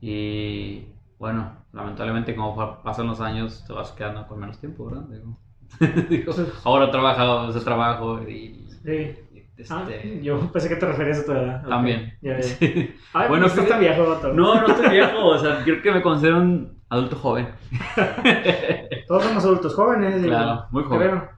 [0.01, 0.87] Y
[1.19, 5.03] bueno, lamentablemente como pa- pasan los años te vas quedando con menos tiempo, ¿verdad?
[5.09, 5.39] Digo,
[6.09, 6.33] digo,
[6.65, 8.67] ahora trabajo, ese trabajo y...
[8.85, 8.91] Sí.
[9.35, 9.39] y,
[9.71, 11.67] Ah, este, yo pensé que te referías a tu edad.
[11.69, 12.17] También.
[12.23, 12.43] ya, ya.
[12.45, 12.95] Sí.
[13.13, 14.17] Ay, Bueno, no estás tan viejo.
[14.33, 17.49] No, no estoy viejo, o sea, creo que me considero un adulto joven.
[19.09, 20.25] Todos somos adultos jóvenes.
[20.25, 21.01] Claro, muy joven.
[21.09, 21.29] creo.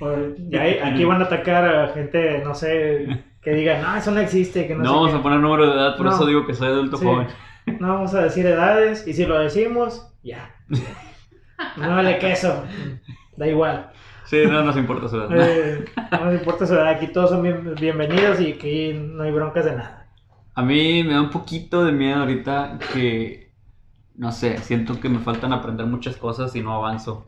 [0.00, 4.10] O- y ahí- aquí van a atacar a gente, no sé, que diga, no, eso
[4.12, 5.16] no existe, que no, No sé vamos qué".
[5.16, 6.12] a poner número de edad, por No.
[6.12, 7.04] eso digo que soy adulto Sí.
[7.04, 7.26] joven.
[7.66, 10.54] No vamos a decir edades, y si lo decimos, ya.
[11.76, 12.64] No vale queso.
[13.36, 13.90] Da igual.
[14.26, 15.28] Sí, no nos importa su edad.
[15.32, 19.30] Eh, no nos importa su edad, aquí todos son bien- bienvenidos y aquí no hay
[19.32, 20.08] broncas de nada.
[20.54, 23.52] A mí me da un poquito de miedo ahorita que,
[24.14, 27.26] no sé, siento que me faltan aprender muchas cosas y no avanzo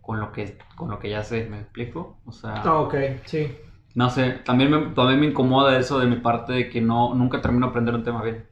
[0.00, 2.18] con lo que, con lo que ya sé, ¿me explico?
[2.24, 3.54] O sea, Ah, ok, sí.
[3.94, 7.42] no sé, también me, también me incomoda eso de mi parte de que no, nunca
[7.42, 8.47] termino de aprender un tema bien.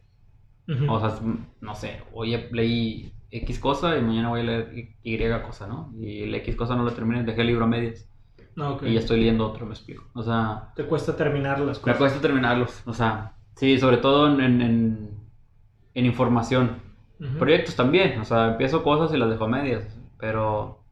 [0.68, 0.92] Ujú.
[0.92, 1.18] O sea,
[1.60, 5.92] no sé, hoy leí X cosa y mañana voy a leer Y cosa, ¿no?
[6.00, 8.08] Y la X cosa no la terminé, dejé el libro a medias.
[8.56, 8.82] Ah, ok.
[8.82, 10.04] Y ya estoy leyendo otro, me explico.
[10.14, 11.98] O sea, Te cuesta terminar las me cosas.
[11.98, 12.82] cuesta terminarlos.
[12.86, 16.82] O sea, sí, sobre todo en, en, en- información.
[17.20, 17.38] Ujú.
[17.38, 19.84] Proyectos también, o sea, empiezo cosas y las dejo a medias,
[20.18, 20.84] pero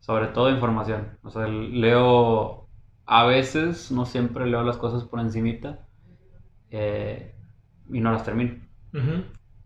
[0.00, 1.18] sobre todo información.
[1.22, 2.68] O sea, leo,
[3.06, 5.88] a veces, no siempre leo las cosas por encimita
[6.70, 7.34] eh,
[7.90, 8.65] y no las termino.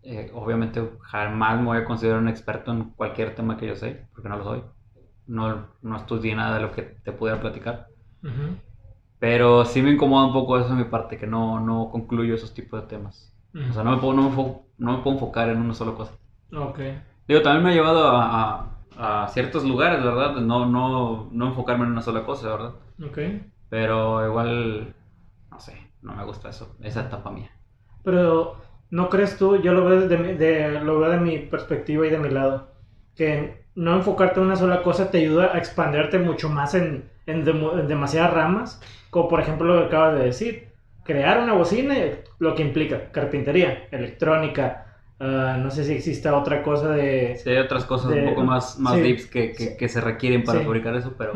[0.03, 4.07] Eh, obviamente jamás me voy a considerar un experto en cualquier tema que yo sé,
[4.13, 4.63] porque no lo soy.
[5.27, 7.87] No, no estudié nada de lo que te pudiera platicar.
[9.19, 12.53] Pero sí me incomoda un poco eso de mi parte, que no, no concluyo esos
[12.53, 13.33] tipos de temas.
[13.69, 14.35] O sea, no me puedo, no me
[14.77, 16.13] no me puedo enfocar en una sola cosa.
[16.53, 16.79] Ok.
[17.27, 20.35] Digo, también me ha llevado a, a- a ciertos lugares, ¿verdad?
[20.35, 22.73] No, no, no enfocarme en una sola cosa, ¿verdad?
[23.03, 23.17] Ok.
[23.69, 24.95] Pero igual,
[25.51, 27.51] no sé, no me gusta eso, esa etapa mía.
[28.03, 28.57] Pero,
[28.91, 29.59] ¿no crees tú?
[29.61, 32.67] Yo lo veo, desde mi- de, lo veo de mi perspectiva y de mi lado.
[33.15, 37.43] Que no enfocarte en una sola cosa te ayuda a expanderte mucho más en, en,
[37.87, 38.81] demasiadas ramas.
[39.09, 40.67] Como por ejemplo lo que acabas de decir.
[41.03, 41.95] Crear una bocina,
[42.37, 44.85] lo que implica carpintería, electrónica.
[45.19, 47.35] ah, no sé si exista otra cosa de...
[47.37, 49.01] Sí, hay otras cosas De- un poco más, más sí.
[49.01, 50.65] deeps que, que, que se requieren para Sí.
[50.65, 51.33] fabricar eso, pero...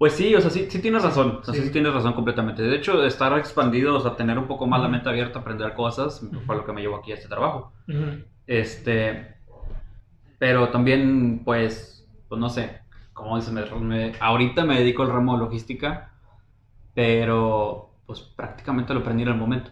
[0.00, 1.60] Pues sí, o sea, sí, sí tienes razón, o sea, sí.
[1.66, 1.70] Sí.
[1.70, 2.62] tienes razón completamente.
[2.62, 6.26] De hecho, estar expandido, o sea, tener un poco más la mente abierta, aprender cosas,
[6.46, 7.74] fue lo que me llevó aquí a este trabajo.
[8.46, 9.34] Este,
[10.38, 12.80] pero también, pues, pues no sé,
[13.12, 16.14] como dices, me- me- ahorita me dedico al ramo de logística,
[16.94, 19.70] pero pues prácticamente lo aprendí en el momento.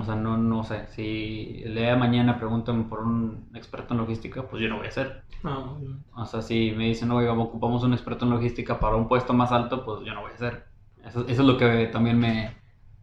[0.00, 3.98] O sea, no, no sé, si el día de mañana preguntan por un experto en
[4.00, 5.22] logística, pues yo no voy a hacer.
[5.44, 6.22] Ah.
[6.22, 9.52] O sea, si me dicen, oiga, ocupamos un experto en logística para un puesto más
[9.52, 10.64] alto, pues yo no voy a hacer.
[11.04, 12.50] Eso, eso es lo que también me,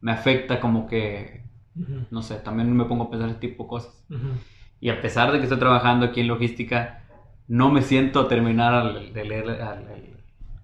[0.02, 1.44] me afecta, como que,
[2.12, 4.06] no sé, también me pongo a pensar ese tipo de cosas.
[4.82, 7.04] Y a pesar de que estoy trabajando aquí en logística,
[7.48, 10.18] no me siento a terminar al- de leer al- el,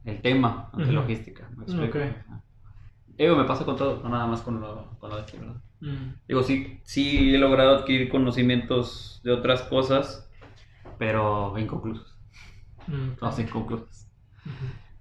[0.04, 1.50] el tema de logística.
[1.56, 1.98] ¿Me explico?
[1.98, 3.16] Ok.
[3.18, 5.56] Digo, me pasa con todo, no nada más con lo, con lo de aquí, ¿verdad?
[5.84, 6.14] Mm.
[6.28, 10.30] Digo, sí, sí he logrado adquirir conocimientos de otras cosas,
[10.98, 12.16] pero inconclusos.
[12.88, 13.16] Mm.
[13.20, 14.10] Todas inconclusas.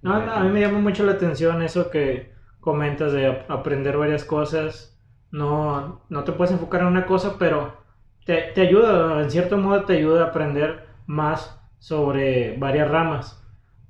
[0.02, 3.96] No, no, a mí me llama mucho la atención eso que comentas de ap- aprender
[3.96, 4.98] varias cosas.
[5.30, 7.76] No, no te puedes enfocar en una cosa, pero
[8.24, 13.41] te, te ayuda, en cierto modo te ayuda a aprender más sobre varias ramas.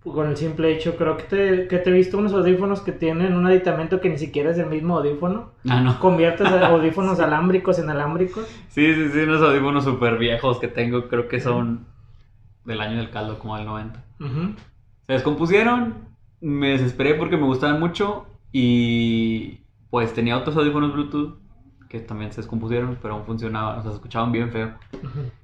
[0.04, 3.34] Con el simple hecho, creo que te, que te he visto unos audífonos que tienen
[3.34, 5.50] un aditamento que ni siquiera es el mismo audífono.
[5.68, 5.98] Ah, no.
[6.00, 8.46] Conviertes audífonos alámbricos en alámbricos.
[8.68, 11.86] Sí, sí, sí, unos audífonos súper viejos que tengo, creo que son
[12.64, 14.04] del año del caldo, como del 90.
[14.20, 14.54] Ujú.
[15.06, 15.94] Se descompusieron,
[16.40, 19.60] me desesperé porque me gustaban mucho y
[19.90, 21.36] pues tenía otros audífonos Bluetooth
[21.88, 24.72] que también se descompusieron, pero aún funcionaban, o sea, se escuchaban bien feo.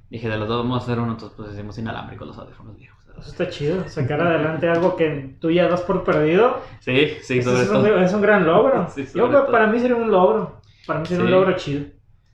[0.09, 2.98] Dije, de los dos vamos a hacer uno, entonces pues hicimos inalámbricos los audífonos viejos.
[3.19, 6.61] Eso está chido, sacar adelante algo que tú ya das por perdido.
[6.81, 7.99] Sí, sí, sobre es, un, todo.
[8.01, 8.87] es un gran logro.
[8.95, 9.53] Sí, Yo sobre creo que todo.
[9.53, 10.61] para mí sería un logro.
[10.87, 11.27] Para mí sería Sí.
[11.27, 11.85] un logro chido.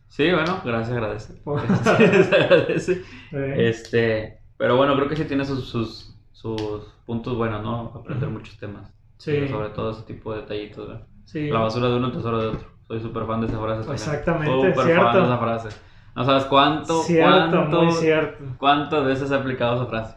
[0.09, 1.33] Sí, bueno, gracias, agradece.
[2.25, 3.03] Se agradece.
[3.33, 7.93] Este, pero bueno, creo que sí tiene sus, sus, sus puntos buenos, ¿no?
[7.95, 8.93] Aprender muchos temas.
[9.19, 11.07] sí, Sobre todo ese tipo de detallitos, ¿verdad?
[11.25, 11.49] sí.
[11.51, 12.75] La basura de uno, tesoro de otro.
[12.87, 13.91] Soy súper fan de esa frase.
[13.93, 15.69] Exactamente, Súper fan de esa frase.
[16.15, 18.45] No sabes cuánto, Cierto, cuánto, muy cierto.
[18.59, 20.15] cuántas veces he aplicado esa frase.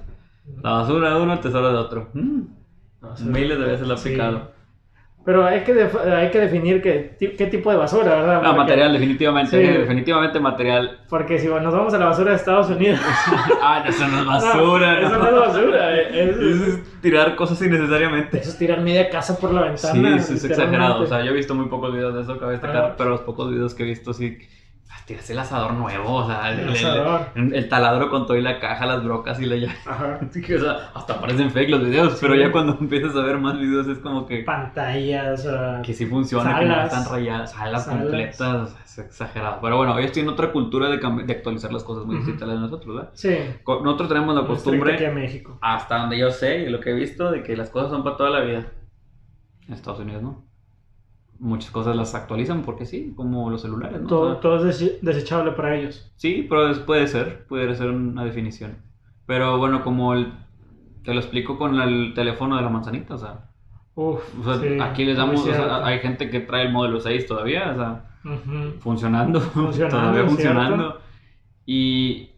[0.64, 2.10] La basura de uno, tesoro de otro.
[2.14, 2.42] Mm.
[3.26, 4.10] Miles de veces la he Sí.
[4.10, 4.58] aplicado.
[5.26, 8.36] Pero hay que, hay que definir qué, qué tipo de basura, ¿verdad?
[8.36, 9.52] No, Porque- material, definitivamente.
[9.52, 9.78] Sí.
[9.80, 11.00] Definitivamente material.
[11.10, 12.98] Porque si nos vamos a la basura de Estados Unidos.
[13.62, 15.02] ah, eso no es basura.
[15.02, 15.96] No, eso no es basura.
[15.98, 18.38] eh, Eso Es, es tirar cosas innecesariamente.
[18.40, 20.20] eso es tirar media casa por la ventana.
[20.20, 21.02] Sí, sí, es exagerado.
[21.02, 22.96] O sea, yo he visto muy pocos videos de eso, cabe destacar, Ah.
[22.98, 24.38] pero los pocos videos que he visto sí.
[24.90, 26.70] Ah, Tiras el asador nuevo, o sea, el,
[27.36, 29.76] El el- taladro con todo y la caja, las brocas y la llave.
[29.86, 30.20] Ajá.
[30.28, 32.40] O sea, hasta parecen fake los videos, pero Sí.
[32.42, 35.46] ya cuando empiezas a ver más videos es como que, Pantallas.
[35.48, 36.94] ah, que sí funciona, que no Salas.
[36.98, 38.02] están rayadas, salas, Salas.
[38.02, 39.60] completas, o sea, es exagerado.
[39.62, 42.46] Pero bueno, hoy estoy en otra cultura de, de actualizar las cosas muy distintas a
[42.48, 43.12] las de nosotros, ¿verdad?
[43.14, 43.38] Sí.
[43.66, 45.58] Nosotros tenemos la costumbre, México.
[45.62, 48.18] hasta donde yo sé y lo que he visto, de que las cosas son para
[48.18, 48.66] toda la vida.
[49.68, 50.47] En Estados Unidos, ¿no?
[51.40, 54.08] Muchas cosas las actualizan porque sí, como los celulares, ¿no?
[54.08, 56.12] Todo, todo es dese- desechable para ellos.
[56.16, 58.78] Sí, pero es- puede ser, puede ser una definición.
[59.26, 60.34] Pero bueno, como el-
[61.04, 63.52] te lo explico con el teléfono de la manzanita, o sea,
[63.96, 65.86] Uf, o sea, sí, aquí les damos, o sea, cierto.
[65.86, 68.04] hay gente que trae el modelo 6 todavía, o sea,
[68.80, 70.30] funcionando, Funcionando, todavía ¿cierto?
[70.30, 71.02] funcionando.
[71.66, 72.30] Y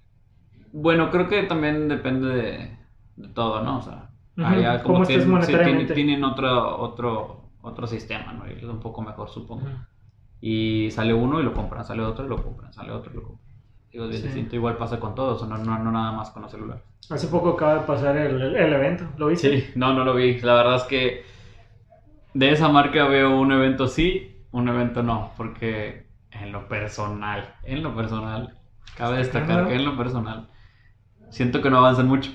[0.73, 2.77] bueno, creo que también depende de,
[3.15, 3.79] de todo, ¿no?
[3.79, 8.34] O sea, Ujú, allá ¿cómo como estés tienen, sí, tienen, tienen otro, otro, otro sistema,
[8.34, 8.48] ¿no?
[8.50, 9.65] Y es un poco mejor, supongo.
[9.65, 9.76] Ujú.
[10.41, 13.24] Y sale uno y lo compran, sale otro y lo compran, sale otro y lo
[13.24, 13.50] compran.
[13.91, 14.22] Digo, Sí.
[14.22, 14.56] distinto.
[14.56, 16.84] Igual pasa con todos, no, no, no nada más con los celulares.
[17.10, 19.62] Hace poco acaba de pasar el, el- el evento, ¿lo viste?
[19.62, 20.39] Sí, no, no lo vi.
[20.41, 21.24] La verdad es que
[22.34, 27.84] de esa marca veo un evento sí, un evento no, porque en lo personal, en
[27.84, 28.58] lo personal,
[28.95, 30.50] cabe destacar que en lo personal,
[31.30, 32.32] siento que no avanzan mucho.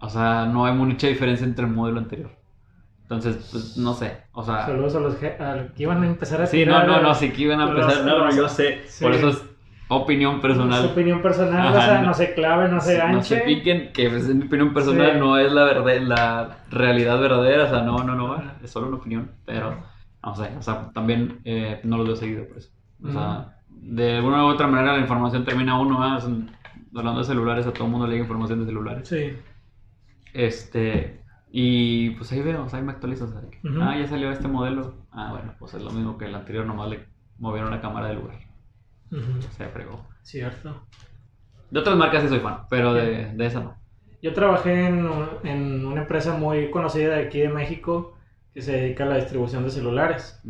[0.00, 2.30] O sea, no hay mucha diferencia entre el modelo anterior.
[3.10, 4.66] Entonces, pues no sé, o sea...
[4.66, 7.12] Saludos a los que, a los que iban a empezar a Sí, no, no, no,
[7.12, 8.04] sí que iban a empezar.
[8.04, 8.82] No, no, yo sé.
[8.86, 9.02] sí.
[9.02, 9.42] Por eso es
[9.88, 10.86] opinión Su personal.
[10.86, 13.16] opinión personal, Ajá, o sea, no- no se clave, no se ganche.
[13.16, 15.18] No se piquen, que pues, es mi opinión personal, Sí.
[15.18, 17.64] no es la, verdad, la realidad verdadera.
[17.64, 19.32] O sea, no, no, no, es solo una opinión.
[19.44, 19.76] Pero,
[20.22, 22.70] no sé, o sea, también eh, no lo veo seguido por eso.
[23.04, 26.24] O sea, de alguna u otra manera la información termina uno más.
[26.94, 29.08] Hablando de celulares, a todo el mundo le llega información de celulares.
[29.08, 29.32] Sí.
[30.32, 31.20] Este,
[31.52, 33.32] y pues ahí veo, o sea, ahí me actualizo.
[33.80, 34.94] Ah, ya salió este modelo.
[35.12, 37.06] Ah, bueno, pues es lo mismo que el anterior, nomás le
[37.38, 38.36] movieron la cámara del lugar.
[39.56, 40.06] Se fregó.
[40.22, 40.86] Cierto.
[41.70, 43.74] De otras marcas sí soy fan, pero de, de esa no.
[44.22, 48.16] Yo trabajé en, un- en una empresa muy conocida de aquí de México
[48.54, 50.40] que se dedica a la distribución de celulares.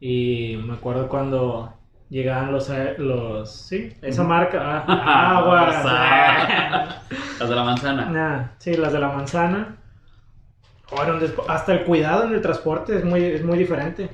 [0.00, 1.72] Y me acuerdo cuando
[2.10, 5.76] llegaban los, eh, los sí, esa marca, ah, aguas.
[5.82, 7.02] Rosa.
[7.40, 8.04] Las de la manzana.
[8.10, 9.76] Nah, sí, las de la manzana.
[10.90, 14.08] Ahora, hasta el cuidado en el transporte es muy, es muy diferente.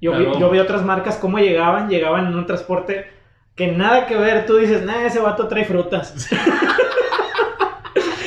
[0.00, 0.32] Yo, Claro.
[0.34, 3.06] vi, yo vi otras marcas cómo llegaban, llegaban en un transporte
[3.54, 4.46] que nada que ver.
[4.46, 6.28] Tú dices, nah, ese vato trae frutas.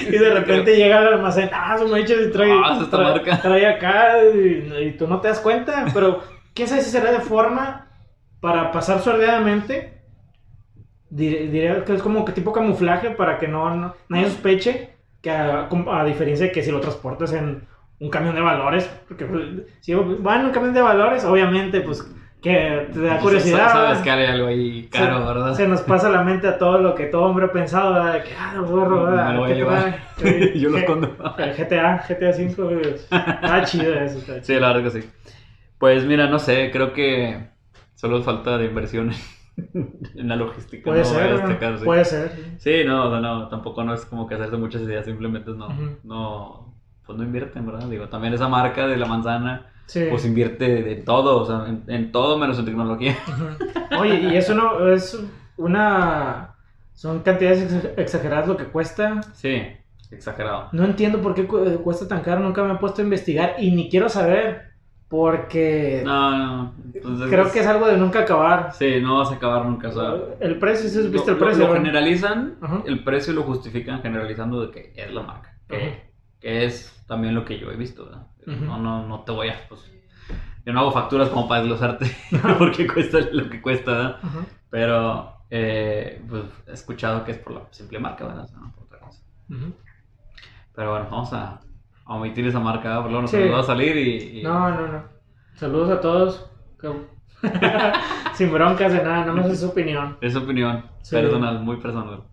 [0.07, 3.11] y de repente llega al almacén, ah, su mecha y trae, Ah, es esta trae,
[3.11, 3.41] marca.
[3.41, 5.85] trae acá y, y tú no te das cuenta.
[5.93, 6.21] Pero
[6.53, 7.87] quién sabe si será de forma
[8.39, 10.01] para pasar sordeadamente.
[11.09, 14.89] Diré, diré que es como que tipo camuflaje para que no, no- nadie sospeche
[15.23, 17.65] que a, diferencia de que si lo transportas en
[17.99, 19.41] un camión de valores, porque pues,
[19.79, 22.05] si van en un camión de valores, obviamente pues
[22.41, 23.71] que te da curiosidad.
[23.71, 25.53] Sabes que hay algo ahí caro, se, ¿verdad?
[25.53, 28.15] Se nos pasa la mente a todo lo que todo hombre ha pensado, ¿verdad?
[28.15, 29.27] De que, ah, lo burro, ¿verdad?
[29.29, 29.97] Me lo voy a ¿Qué llevar.
[30.17, 30.53] trae?
[30.59, 31.15] Yo lo escondo.
[31.37, 34.17] El GTA, GTA 5, está chido eso.
[34.17, 34.43] Está chido.
[34.43, 35.09] Sí, la verdad que sí.
[35.77, 37.47] Pues mira, no sé, creo que
[37.95, 39.11] solo falta de inversión
[39.73, 40.83] en la logística.
[40.83, 41.37] Puede no ser,
[41.79, 41.85] sí.
[41.85, 42.31] puede ser.
[42.57, 42.83] sí.
[42.85, 45.97] No, no, no, tampoco no es como que hacerse muchas ideas, simplemente no, Ujú.
[46.03, 46.73] no,
[47.05, 47.87] pues no invierten, ¿verdad?
[47.87, 50.05] Digo, también esa marca de la manzana, Sí.
[50.09, 53.17] pues invierte de todo, o sea, en, en todo menos en tecnología.
[53.99, 55.21] Oye, y eso no es
[55.57, 56.55] una.
[56.93, 59.21] Son cantidades ex- exageradas lo que cuesta.
[59.33, 59.61] Sí,
[60.11, 60.69] exagerado.
[60.71, 63.71] No entiendo por qué cu- cuesta tan caro, nunca me he puesto a investigar y
[63.71, 64.72] ni quiero saber.
[65.13, 68.73] Porque No, no, entonces, creo que es algo de nunca acabar.
[68.73, 70.15] Sí, no vas a acabar nunca, o sea...
[70.39, 71.63] El precio, si has visto lo, el lo- precio.
[71.67, 71.75] lo ¿no?
[71.75, 72.81] generalizan, Ajá.
[72.87, 77.45] el precio lo justifican generalizando de que es la marca, que, que es también lo
[77.45, 78.09] que yo he visto.
[78.47, 78.65] Ujú.
[78.65, 79.81] No, no, no te voy a, pues,
[80.65, 82.09] yo no hago facturas como para desglosarte
[82.57, 84.17] porque cuesta lo que cuesta.
[84.71, 88.45] Pero, eh, pues, he escuchado que es por la simple marca, ¿verdad?
[88.45, 89.21] O sea, no por otra cosa.
[90.75, 91.61] Pero bueno, vamos a
[92.05, 92.97] omitir esa marca, ¿verdad?
[93.01, 93.37] Porque luego nos Sí.
[93.39, 94.39] nos va a salir y...
[94.39, 95.03] y- No, no, no.
[95.55, 96.49] Saludos a todos.
[98.33, 100.17] Sin broncas de nada, no es su opinión.
[100.21, 101.15] Es opinión Sí.
[101.15, 102.23] personal, muy personal.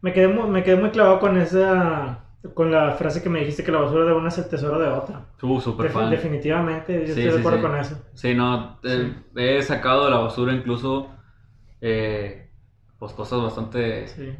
[0.00, 2.18] Me quedé, muy, me quedé muy clavado con esa.
[2.54, 4.88] Con la frase que me dijiste que la basura de una es el tesoro de
[4.88, 5.26] otra.
[5.40, 6.10] Uh, super fan.
[6.10, 7.62] definitivamente, yo Sí, estoy de acuerdo sí.
[7.62, 8.02] con eso.
[8.14, 11.08] Sí, no, eh, he sacado de la basura incluso
[11.80, 12.50] eh,
[12.98, 14.34] pues cosas bastante Sí.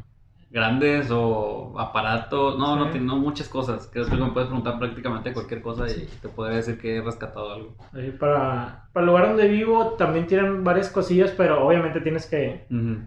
[0.53, 2.99] Grandes o aparatos, no, no, Sí.
[2.99, 3.89] no muchas cosas.
[3.91, 6.07] Creo que me puedes preguntar prácticamente cualquier cosa Sí.
[6.07, 7.75] y te podría decir que he rescatado algo.
[7.91, 12.65] Ahí para, para el lugar donde vivo también tienen varias cosillas, pero obviamente tienes que,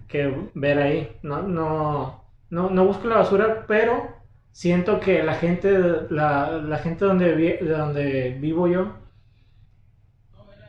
[0.08, 1.16] que ver ahí.
[1.22, 4.08] No, no, no, no busco la basura, pero
[4.50, 5.70] siento que la gente,
[6.10, 8.88] la, la gente donde, vi- donde vivo yo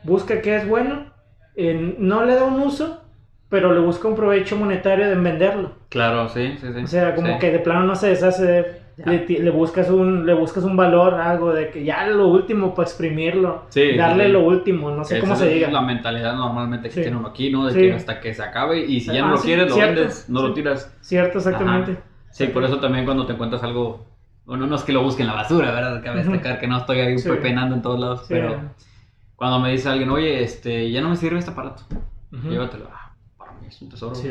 [0.04, 1.06] busca que es bueno,
[1.56, 3.02] eh, no le da un uso,
[3.48, 5.72] pero le busca un provecho monetario de venderlo.
[5.88, 6.80] Claro, sí, sí, sí.
[6.84, 7.38] O sea, como Sí.
[7.40, 8.88] que de plano no se deshace de...
[9.06, 12.88] Le, le buscas un le buscas un valor algo de que ya lo último para
[12.88, 14.32] exprimirlo Sí, darle sí, sí.
[14.32, 17.02] lo último no sé Esa cómo es se diga la mentalidad normalmente que Sí.
[17.02, 17.64] tiene uno aquí, ¿no?
[17.66, 17.78] De Sí.
[17.78, 19.94] que hasta que se acabe y si ya no Ah, lo sí, quieres, lo cierto.
[20.00, 20.92] vendes, no lo tiras.
[21.00, 21.96] cierto exactamente
[22.32, 24.04] Sí, por eso también cuando te encuentras algo,
[24.44, 26.02] bueno, no es que lo busque en la basura, ¿verdad?
[26.02, 27.30] Cabe destacar que no estoy ahí Sí.
[27.40, 28.34] penando en todos lados, Sí.
[28.34, 28.60] pero
[29.36, 31.84] cuando me dice alguien, oye, este, ya no me sirve este aparato,
[32.32, 32.48] Ujú.
[32.50, 32.90] llévatelo.
[33.68, 34.14] Es un tesoro.
[34.14, 34.28] Sí.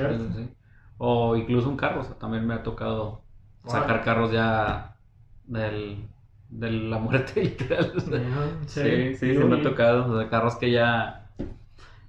[0.97, 3.21] O incluso un carro, o sea, también me ha tocado
[3.65, 4.97] sacar carros ya
[5.45, 6.07] del,
[6.49, 7.93] de la muerte literal.
[7.95, 10.11] o sea, Ajá, Sí, sí, se me ha tocado.
[10.11, 11.29] O sea, carros que ya,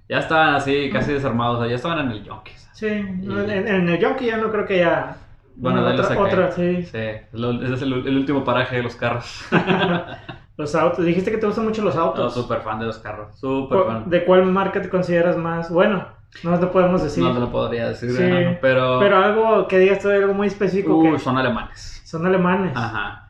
[0.09, 2.51] ya estaban así, casi desarmados, o sea, ya estaban en el sea.
[2.71, 2.87] sí
[3.21, 5.17] no, en, en el Yonki ya no creo que ya
[5.55, 6.97] Bueno, lo otra, otra sí Sí,
[7.33, 9.43] lo- ese es el, el último paraje de los carros.
[10.57, 13.37] los autos dijiste que te gustan mucho los No, autos súper fan de los carros,
[13.39, 14.09] súper ¿Cu- fan.
[14.09, 15.69] ¿De cuál marca te consideras más?
[15.71, 16.07] Bueno,
[16.43, 17.23] No te podemos decir.
[17.23, 18.99] No te lo podría decir, Sí, pero...
[18.99, 22.01] Pero algo que digas tú, algo muy específico que son alemanes.
[22.05, 22.75] son alemanes.
[22.75, 23.29] Ajá.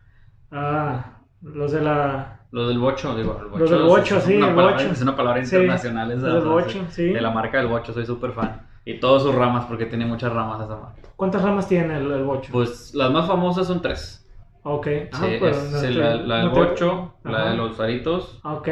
[0.51, 1.05] Ah,
[1.41, 2.39] los de la.
[2.51, 3.59] Los del bocho, digo, el bocho.
[3.59, 4.91] Los del bocho, sí, una el palabra- bocho.
[4.91, 6.27] Es una palabra Sí, internacional esa.
[6.27, 7.05] los del bocho, sí.
[7.13, 8.65] De la marca del bocho, soy súper fan.
[8.85, 11.01] Y todas sus ramas, porque tiene muchas ramas esa marca.
[11.15, 12.51] ¿Cuántas ramas tiene el, el bocho?
[12.51, 14.27] Pues las más famosas son tres.
[14.63, 14.87] ok.
[15.13, 17.57] Ah, Sí, pues, es no sí, te- la, la del no te- bocho, la de
[17.57, 18.39] los aritos.
[18.43, 18.67] Ok.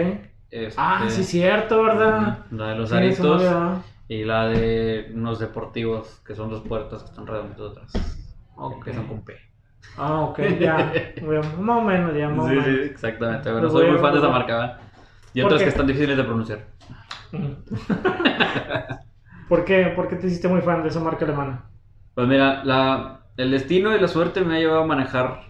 [0.49, 2.39] este, Ah, sí, cierto, ¿verdad?
[2.51, 3.43] La de los Sí, aritos.
[4.09, 7.93] Y la de unos deportivos, que son dos puertas que están redonditos atrás.
[8.55, 8.85] Ok.
[8.85, 9.35] Que son con P.
[9.97, 10.91] Ah, ok, ya.
[11.59, 13.43] Más o menos, ya, más Sí, sí, exactamente.
[13.43, 14.57] Pero Los soy muy fan de esa marca.
[14.57, 14.79] ¿verdad?
[15.33, 15.65] Y ¿Por otras qué?
[15.65, 16.65] que están difíciles de pronunciar.
[19.49, 19.91] ¿Por qué?
[19.95, 21.65] ¿Por qué te hiciste muy fan de esa marca alemana?
[22.15, 25.43] Pues mira, la, el destino y la suerte me ha llevado a manejar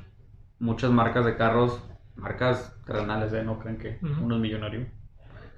[0.59, 1.81] muchas marcas de carros,
[2.15, 3.43] marcas terrenales, ¿eh?
[3.43, 4.25] No crean que Ujú.
[4.25, 4.87] uno es millonario.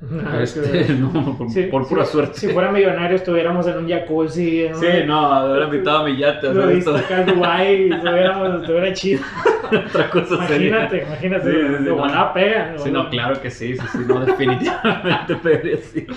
[0.26, 2.40] Ah, Este, que- no, por, Sí, por pura sí, suerte.
[2.40, 4.66] Si fuera millonario estuviéramos en un jacuzzi.
[4.66, 6.54] En Sí, no, hubiera invitado a mi yate.
[6.54, 9.22] Lo viste acá en Dubái y estuviéramos, estuviera chido.
[9.88, 10.36] Otra cosa.
[10.36, 11.52] Imagínate, imagínate.
[11.52, 12.34] Sí, de no.
[12.34, 12.78] pega.
[12.78, 16.08] Sí, no, claro que sí, sí, sí, no, definitivamente pegaría sí.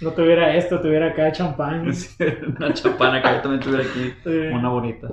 [0.00, 1.90] No tuviera esto, tuviera acá champán.
[2.58, 4.14] Una champana que yo también tuviera aquí,
[4.52, 5.08] una bonita.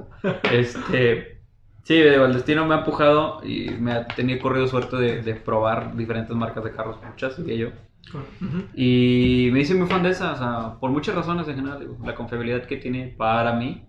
[0.52, 1.38] Este,
[1.84, 5.34] sí, digo, el destino me ha empujado y me ha tenido corrido suerte de, de
[5.36, 7.70] probar diferentes marcas de carros, muchas, diría yo.
[8.14, 8.64] Ujú.
[8.74, 11.98] Y me hice muy fan de esa, o sea, por muchas razones en general, digo,
[12.04, 13.86] la confiabilidad que tiene para mí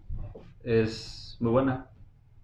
[0.64, 1.86] es muy buena.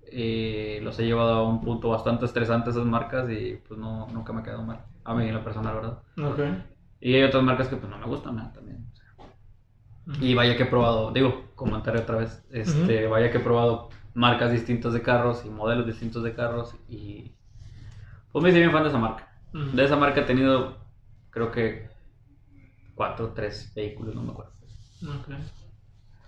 [0.07, 4.33] Eh, los he llevado a un punto bastante estresante esas marcas y pues no, nunca
[4.33, 4.85] me ha quedado mal.
[5.05, 5.99] A mí en lo personal, ¿verdad?
[7.01, 8.87] Y hay otras marcas que pues no me gustan nada también.
[8.91, 9.05] o sea.
[10.21, 14.53] Y vaya que he probado, digo, comentaré otra vez, este, vaya que he probado marcas
[14.53, 17.33] distintas de carros y modelos distintos de carros y
[18.31, 19.33] pues me hice bien fan de esa marca.
[19.53, 20.77] De esa marca he tenido,
[21.35, 21.89] creo que
[22.95, 24.53] cuatro, tres vehículos, no me acuerdo.
[25.03, 25.29] Ok.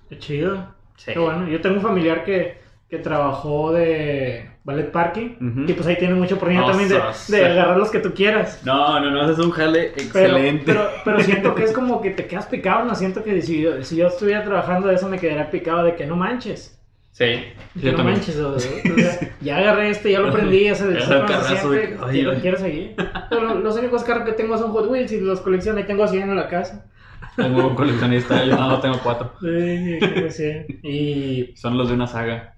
[0.08, 0.74] Qué chido.
[0.96, 1.12] Sí.
[1.12, 1.48] Qué bueno.
[1.48, 5.36] Yo tengo un familiar que, que trabajó de ballet parking.
[5.68, 8.60] Y pues ahí tiene mucha oportunidad también de, de agarrar los que tú quieras.
[8.64, 10.64] No, no, no, es un jale Pero, excelente.
[10.66, 13.82] pero, pero siento que es como que te quedas picado, no siento que si yo,
[13.82, 16.75] si yo estuviera trabajando de eso me quedaría picado de que no manches.
[17.16, 17.44] Sí,
[17.76, 18.18] yo no también.
[18.18, 21.26] manches, o- o sea, ya agarré este, ya lo prendí, ya se Ya sé cómo
[21.28, 22.38] se carrazo siente, de- ay, quiero, ay.
[22.40, 22.94] quiero seguir.
[23.30, 26.28] Pero los únicos carros que tengo son Hot Wheels y los colecciono y tengo 100
[26.28, 26.86] en la casa.
[27.34, 29.32] Soy muy buen coleccionista, yo nada más tengo cuatro.
[29.40, 30.66] Sí, tengo 100.
[30.82, 31.52] Y...
[31.56, 32.54] Son los de una saga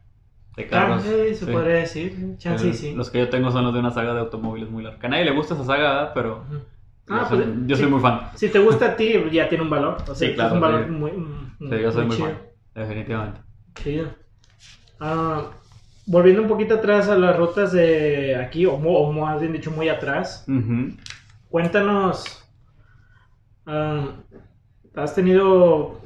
[0.56, 1.02] de Ah, carros.
[1.02, 1.52] sí, se Sí.
[1.52, 2.36] podría decir.
[2.38, 2.94] Chance El- sí.
[2.94, 4.98] Los que yo tengo son los de una saga de automóviles muy larga.
[5.02, 6.10] A nadie le gusta esa saga, ¿verdad?
[6.14, 6.54] pero Ujú.
[7.08, 7.90] yo, Ah, soy, pues, yo soy sí.
[7.90, 8.20] muy fan.
[8.34, 9.96] Si te gusta a ti, ya tiene un valor.
[10.02, 10.90] O sea, Sí, es claro, un valor sí.
[10.90, 12.28] muy, mm, Sí, yo soy muy chido.
[12.28, 12.38] fan,
[12.74, 13.40] definitivamente.
[13.76, 14.08] Chido.
[15.00, 15.42] Ah,
[16.06, 18.76] volviendo un poquito atrás a las rutas de aquí, o,
[19.12, 20.44] más bien dicho, muy atrás,
[21.50, 22.44] cuéntanos.
[23.66, 24.08] ah,
[24.94, 26.00] ¿Has tenido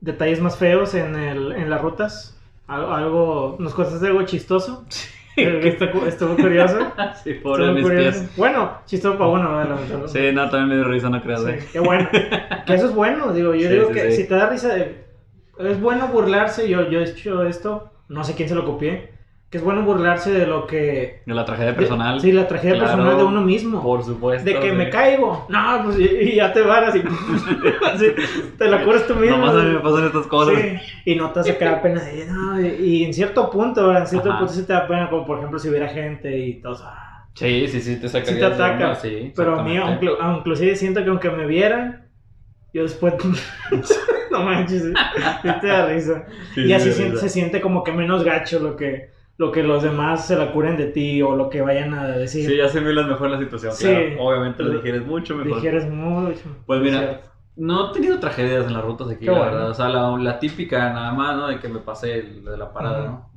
[0.00, 2.36] detalles más feos en, el, en las rutas?
[2.66, 4.84] Algo, algo- ¿Nos contaste algo chistoso?
[5.34, 6.76] Eh, estuvo, estuvo curioso.
[7.24, 8.18] Sí, pobre Estuvo mis curioso.
[8.18, 8.36] pies.
[8.36, 9.48] Bueno, chistoso para bueno.
[9.50, 10.06] bueno.
[10.06, 12.06] Sí, no, también me dio risa, no creas, Sí, qué bueno.
[12.66, 15.01] Que eso es bueno, digo, yo Sí, digo sí, que si te da risa, eh,
[15.58, 19.10] es bueno burlarse, yo, yo he hecho esto, no sé quién se lo copié,
[19.50, 21.20] que es bueno burlarse de lo que...
[21.26, 22.20] De la tragedia de- personal.
[22.20, 23.82] sí, la tragedia Claro, personal de uno mismo.
[23.82, 24.48] Por supuesto.
[24.48, 24.76] de que sí.
[24.76, 25.44] me caigo.
[25.50, 27.02] No, pues y, y ya te y así,
[28.58, 29.36] te la curas tú mismo.
[29.36, 30.54] Nomás a mí me pasan estas cosas.
[30.58, 30.78] Sí,
[31.12, 34.30] y no te hace cada pena de, no, y, y en cierto punto, en cierto
[34.30, 34.38] Ajá.
[34.38, 36.78] punto sí te da pena, como por ejemplo si hubiera gente y todo.
[36.84, 38.24] ah, Sí, sí, sí, te saca.
[38.26, 38.94] sí te ataca.
[38.94, 39.78] Sí, pero a mí,
[40.38, 42.01] inclusive siento que aunque me vieran,
[42.72, 43.14] yo después.
[44.30, 44.84] no manches,
[45.60, 46.24] te da risa.
[46.54, 47.16] Sí, y sí, así se, risa.
[47.20, 50.76] se siente como que menos gacho lo que, lo que los demás se la curen
[50.76, 52.48] de ti o lo que vayan a decir.
[52.48, 53.72] Sí, ya se me mejor la situación.
[53.72, 53.86] Sí.
[53.86, 54.22] Claro.
[54.24, 55.56] Obviamente lo digieres mucho mejor.
[55.56, 56.40] Dijeres mucho.
[56.66, 57.20] Pues mira.
[57.54, 59.52] No he tenido tragedias en las rutas aquí, Qué la bueno.
[59.52, 59.70] verdad.
[59.70, 61.48] O sea, la, la típica nada más, ¿no?
[61.48, 63.30] De que me pasé el- de la parada, ¿no?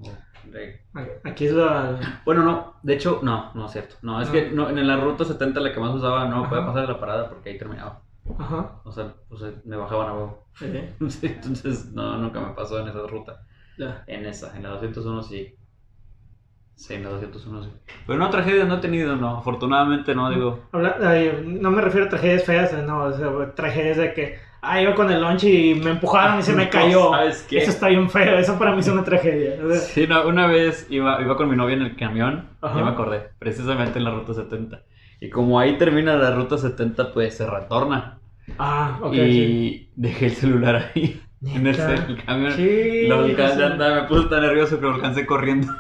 [0.46, 0.80] De-
[1.26, 2.00] Aquí es la.
[2.24, 3.96] Bueno, no, de hecho, no, no es cierto.
[4.04, 4.34] No, es No.
[4.34, 6.68] que no, en la ruta 70 la que más usaba no me podía Ajá.
[6.72, 8.04] pasar de la parada porque ahí terminaba.
[8.40, 8.82] Ajá.
[8.84, 10.48] O sea, pues, eh, me bajaban a huevo.
[11.22, 13.42] Entonces, no, nunca me pasó en esa ruta.
[13.78, 14.04] ya.
[14.08, 15.56] En esa, en la 201 sí.
[16.76, 17.70] Sí, en la 201 sí.
[18.06, 19.38] Pero no, tragedias no he tenido, no.
[19.38, 20.68] Afortunadamente no, digo.
[20.74, 24.82] Habla- ay, no me refiero a tragedias feas, no, o sea, tragedias de que, ah,
[24.82, 27.10] iba con el lunch y me empujaron y se me No, cayó.
[27.12, 27.60] ¿sabes qué?
[27.60, 29.58] Eso está bien feo, eso para mí es una tragedia.
[29.64, 32.78] o sea, Sí, no, una vez iba, iba con mi novia en el camión, Ajá.
[32.78, 34.82] ya me acordé, precisamente en la ruta 70.
[35.20, 38.20] Y como ahí termina la ruta 70, pues se retorna.
[38.60, 39.14] ah, ok.
[39.14, 39.20] sí.
[39.22, 42.52] y dejé el celular ahí, en el, el camión.
[42.54, 43.78] Sí, Lo alcancé sí.
[43.78, 45.74] me puse tan nervioso que lo alcancé corriendo.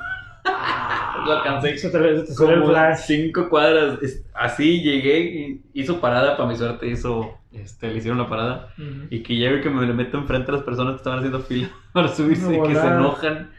[0.45, 1.71] Ah, lo alcancé.
[1.71, 3.99] Te, se te Como cinco cuadras.
[4.33, 8.69] Así llegué y hizo parada, para mi suerte hizo, este, le hicieron la parada.
[8.77, 9.07] Ujú.
[9.09, 11.39] Y que llego y que me le meto enfrente a las personas que estaban haciendo
[11.41, 13.51] fila para subirse y que se enojan.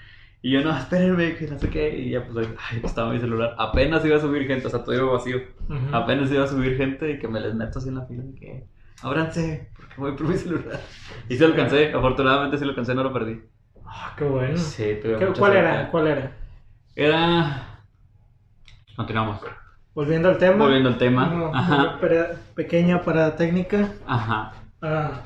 [0.46, 1.98] Y yo, no, espérenme, que no sé qué.
[1.98, 3.56] Y ya, pues, ay, estaba mi celular.
[3.58, 5.38] Apenas iba a subir gente, o sea, todo iba vacío.
[5.92, 8.38] Apenas iba a subir gente y que me les meto así en la fila y
[8.38, 8.64] que,
[9.02, 10.78] ábranse, porque voy por mi celular.
[11.28, 13.40] Y se lo alcancé, afortunadamente sí lo alcancé, no lo perdí.
[13.84, 14.56] Ah, qué bueno.
[14.56, 15.58] Sí, tuve ¿Qué- mucha ¿Cuál suerte.
[15.58, 15.90] era?
[15.90, 16.32] ¿Cuál era?
[16.94, 17.80] Era...
[18.94, 19.40] Continuamos.
[19.94, 20.64] Volviendo al tema.
[20.64, 21.50] Volviendo al tema.
[21.54, 21.98] Ajá.
[22.00, 23.88] pera- pequeña parada técnica.
[24.06, 24.52] Ajá.
[24.80, 25.22] Ah,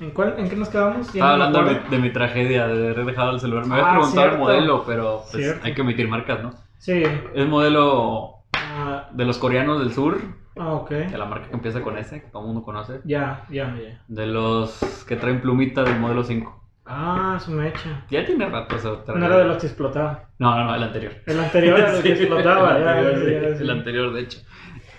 [0.00, 1.06] ¿en, cuál, ¿En qué nos quedamos?
[1.06, 3.66] Estaba no hablando de, de mi tragedia de haber dejado el celular.
[3.66, 6.52] Me habías Ah, preguntado el modelo, pero pues, hay que omitir marcas, ¿no?
[6.78, 7.02] Sí.
[7.34, 10.18] Es modelo Ah, de los coreanos del sur,
[10.56, 10.90] ah, ok.
[10.90, 13.00] de la marca que empieza con S, que todo el mundo conoce.
[13.04, 14.02] Ya, ya, ya.
[14.08, 16.56] De los que traen plumita del modelo 5.
[16.86, 18.04] Ah, su mecha.
[18.10, 20.24] Ya tiene rato esa No era de los que explotaba.
[20.38, 21.12] No, no, no, el anterior.
[21.26, 22.76] El anterior era que explotaba.
[22.78, 23.62] el ya, anterior, ya, sí, ya, sí.
[23.62, 24.40] el anterior, de hecho.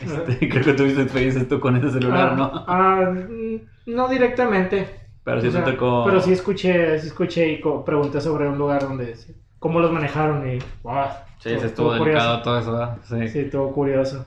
[0.02, 2.66] Este, creo que tuviste experiencias tú con ese celular, Ah, ¿no?
[2.68, 3.56] ah, mm,
[3.94, 4.88] no directamente.
[5.24, 6.04] Pero sí O sea, te tocó.
[6.06, 9.16] Pero sí escuché, sí escuché y pregunté sobre un lugar donde
[9.60, 11.06] cómo los manejaron y wow,
[11.38, 12.98] Sí, sí, estuvo delicado todo eso, ¿verdad?
[13.04, 13.28] Sí.
[13.28, 14.26] Sí, estuvo curioso.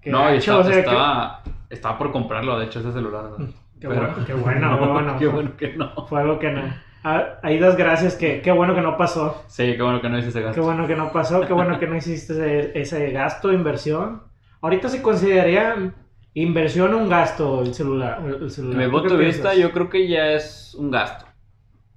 [0.00, 3.24] Qué no, y estaba, o sea, que- estaba, estaba por comprarlo, de hecho, ese celular.
[3.24, 3.46] ¿verdad?
[3.80, 5.16] Qué Pero- bueno, qué bueno, no, qué bueno.
[5.18, 6.06] qué bueno que no.
[6.06, 6.62] Fue algo que no.
[7.04, 9.44] Ah, ahí das gracias, que qué bueno que no pasó.
[9.48, 10.62] Sí, qué bueno que no hice ese Qué gasto.
[10.62, 14.22] bueno que no pasó, qué bueno que no hiciste ese, ese gasto, inversión.
[14.66, 15.94] Ahorita se consideraría
[16.34, 18.20] inversión o un gasto el celular.
[18.26, 18.76] El En celular.
[18.78, 21.24] mi ¿Tú punto de vista, yo creo que ya es un gasto.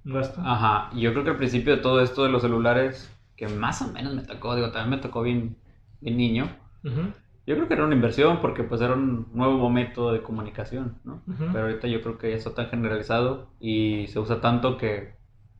[0.04, 0.40] Un gasto.
[0.40, 3.82] Ajá, y yo creo que al principio de todo esto de los celulares, que más
[3.82, 5.56] o menos me tocó, digo, también me tocó bien,
[6.00, 6.48] bien niño.
[7.46, 11.22] Yo creo que era una inversión porque pues era un nuevo método de comunicación, ¿no?
[11.26, 15.14] Pero ahorita yo creo que ya está tan generalizado y se usa tanto que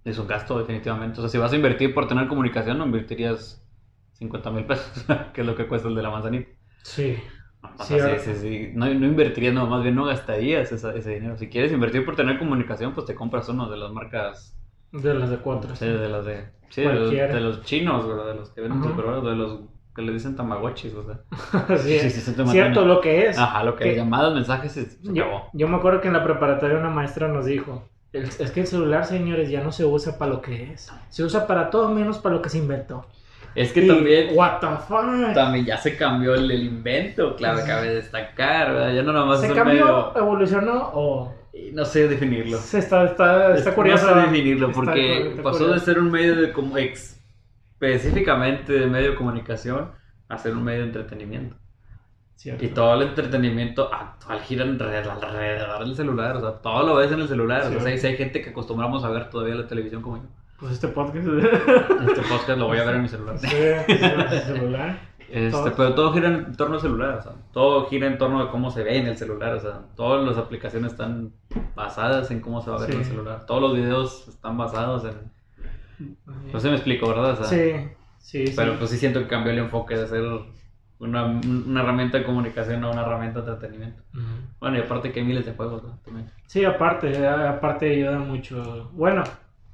[0.04, 1.18] es un gasto definitivamente.
[1.18, 3.66] O sea, si vas a invertir por tener comunicación, no invertirías
[4.12, 5.04] 50 mil pesos,
[5.34, 6.59] que es lo que cuesta el de la manzanita.
[6.82, 7.18] Sí.
[7.78, 8.70] O Sí, sea, ahora- sí, sí, sí.
[8.74, 11.36] No, no invertirías, no, más bien no gastarías esa- ese dinero.
[11.36, 14.56] Si quieres invertir por tener comunicación, pues te compras uno de las marcas,
[14.92, 15.76] De las de cuatro.
[15.76, 18.26] sí, de las de, sí, de los, de los chinos, ¿verdad?
[18.28, 19.60] De los que venden superhéroes, de los
[19.94, 21.20] que le dicen tamagotchis, o sea.
[21.78, 23.38] Sí, Sí, sí, Cierto lo que es.
[23.38, 25.50] Ajá, lo que Que- es llamadas, mensajes, se, se Yo, acabó.
[25.52, 28.66] yo me acuerdo que en la preparatoria una maestra nos dijo, "El- es que el
[28.66, 30.90] celular, señores, ya no se usa para lo que es.
[31.10, 33.06] Se usa para todo menos para lo que se inventó.
[33.54, 35.34] Es que Y, también, What the fuck?
[35.34, 38.92] también ya se cambió el, el invento, claro, cabe destacar, ¿verdad?
[38.94, 40.16] Ya no nomás ¿Se es un cambió, medio...
[40.16, 41.34] evolucionó o...?
[41.72, 42.58] No sé definirlo.
[42.58, 44.06] Se está, está, está curioso.
[44.14, 45.84] No sé definirlo, Está porque cu- está pasó de curioso.
[45.84, 47.20] ser un medio de como ex-
[47.72, 49.90] específicamente de medio de comunicación
[50.28, 51.56] a ser un medio de entretenimiento.
[52.36, 52.64] Cierto.
[52.64, 57.20] Y todo el entretenimiento actual gira alrededor del celular, o sea, todo lo ves en
[57.20, 57.66] el celular.
[57.66, 60.22] O sea, si hay gente que acostumbramos a ver todavía la televisión como yo.
[60.60, 61.26] Pues este podcast...
[61.26, 63.38] Este podcast lo voy a ver en mi celular.
[63.38, 64.98] Sí, celular.
[65.30, 65.72] Este, Todo.
[65.76, 68.72] pero todo gira en torno al celular, o sea, todo gira en torno a cómo
[68.72, 71.32] se ve en el celular, o sea, todas las aplicaciones están
[71.76, 73.10] basadas en cómo se va a ver en el Sí.
[73.12, 75.30] celular, todos los videos están basados en...
[76.52, 77.30] No sé me explico, ¿verdad?
[77.30, 77.88] O sea, Sí,
[78.18, 78.54] sí, sí.
[78.56, 80.24] Pero pues sí siento que cambió el enfoque de ser
[80.98, 84.02] una, una herramienta de comunicación a una herramienta de entretenimiento.
[84.58, 85.96] Bueno, y aparte que hay miles de juegos, ¿no?
[86.04, 86.28] También.
[86.46, 88.90] Sí, aparte, aparte ayuda mucho.
[88.94, 89.22] Bueno,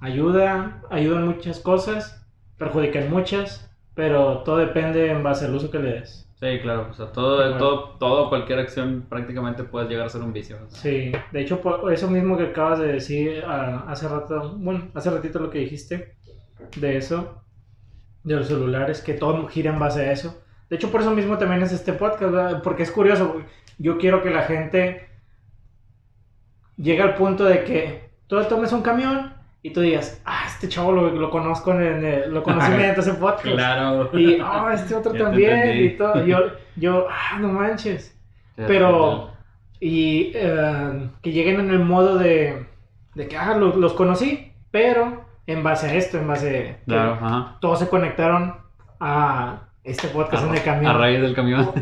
[0.00, 2.26] ayuda, ayuda en muchas cosas,
[2.58, 6.22] perjudican muchas, pero todo depende en base al uso que le des.
[6.38, 7.56] Sí, claro, o sea, todo, Bueno.
[7.56, 10.58] todo, todo, cualquier acción prácticamente puede llegar a ser un vicio.
[10.60, 10.68] ¿no?
[10.68, 15.10] Sí, de hecho, por eso mismo que acabas de decir ah, hace rato, bueno, hace
[15.10, 16.14] ratito lo que dijiste
[16.76, 17.42] de eso,
[18.22, 20.42] de los celulares, que todo gira en base a eso.
[20.68, 22.62] De hecho, por eso mismo también es este podcast, ¿verdad?
[22.62, 23.40] porque es curioso.
[23.78, 25.08] Yo quiero que la gente
[26.76, 29.32] llegue al punto de que tú tomes un camión
[29.66, 33.14] y tú digas, ah, este chavo lo, lo conozco en el, lo conocí mediante ese
[33.14, 33.46] podcast.
[33.54, 34.10] Claro.
[34.16, 35.84] Y, ah, este otro también.
[35.84, 36.24] Y todo.
[36.24, 36.38] Yo,
[36.76, 38.16] yo, ah, no manches.
[38.54, 39.30] Pero,
[39.80, 42.64] y eh, que lleguen en el modo de,
[43.14, 47.12] de que, ah, lo- los, conocí, pero en base a esto, en base que Claro,
[47.20, 47.56] ajá.
[47.60, 48.54] todos se conectaron
[49.00, 50.98] a este podcast en el A camión.
[50.98, 51.72] raíz del camión.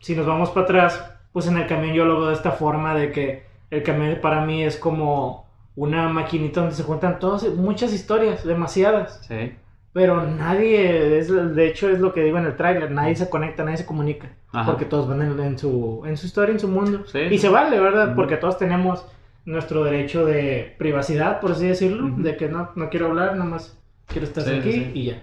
[0.00, 2.94] Si nos vamos para atrás, pues en el camión yo lo veo de esta forma
[2.94, 5.45] de que el camión para mí es como
[5.76, 9.20] una maquinita donde se cuentan todas, muchas historias, demasiadas.
[9.28, 9.52] Sí.
[9.92, 13.62] Pero nadie, es, de hecho es lo que digo en el tráiler, nadie se conecta,
[13.64, 14.28] nadie se comunica.
[14.52, 14.66] Ajá.
[14.66, 17.04] Porque todos van en, en su, en su historia, en su mundo.
[17.06, 17.20] Sí.
[17.30, 18.14] Y se vale, ¿verdad?
[18.14, 19.06] Porque todos tenemos
[19.46, 22.10] nuestro derecho de privacidad, por así decirlo.
[22.16, 24.90] De que no, no quiero hablar, nada más quiero estar Sí, aquí sí.
[24.94, 25.22] y ya.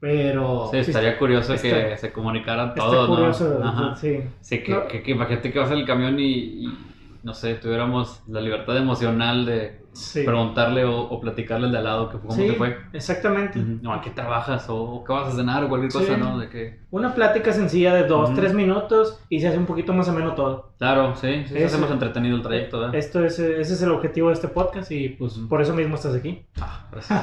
[0.00, 0.68] Pero...
[0.70, 3.68] Sí, estaría curioso que se comunicaran todos, curioso, ¿no?
[3.68, 3.96] Ajá.
[3.96, 4.20] sí.
[4.40, 4.86] Sí, que, No.
[4.86, 6.78] que, que imagínate que vas en el camión y, y
[7.22, 10.22] no sé, tuviéramos la libertad emocional de Sí.
[10.22, 12.76] preguntarle o, o platicarle al de al lado que, cómo Sí, te fue.
[12.92, 13.58] Exactamente.
[13.58, 14.68] No, ¿a qué trabajas?
[14.68, 16.16] O, o qué vas a cenar o cualquier cosa.
[16.16, 16.38] ¿no?
[16.38, 16.78] De que...
[16.92, 20.72] Una plática sencilla de dos, tres minutos y se hace un poquito más ameno todo.
[20.78, 22.94] Claro, sí, sí, Ese- hacemos entretenido el trayecto, ¿verdad?
[22.94, 26.14] Esto es, ese es el objetivo de este podcast y pues por eso mismo estás
[26.14, 26.46] aquí.
[26.60, 27.20] Ah, gracias.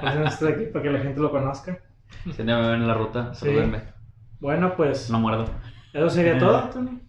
[0.00, 1.80] Por eso estás aquí, para que la gente lo conozca.
[2.30, 3.46] si me ven en la ruta, Sí.
[3.46, 3.82] salúdenme.
[4.38, 5.46] Bueno, pues No muerdo.
[5.92, 6.38] eso sería Eh.
[6.38, 7.00] todo, Tony.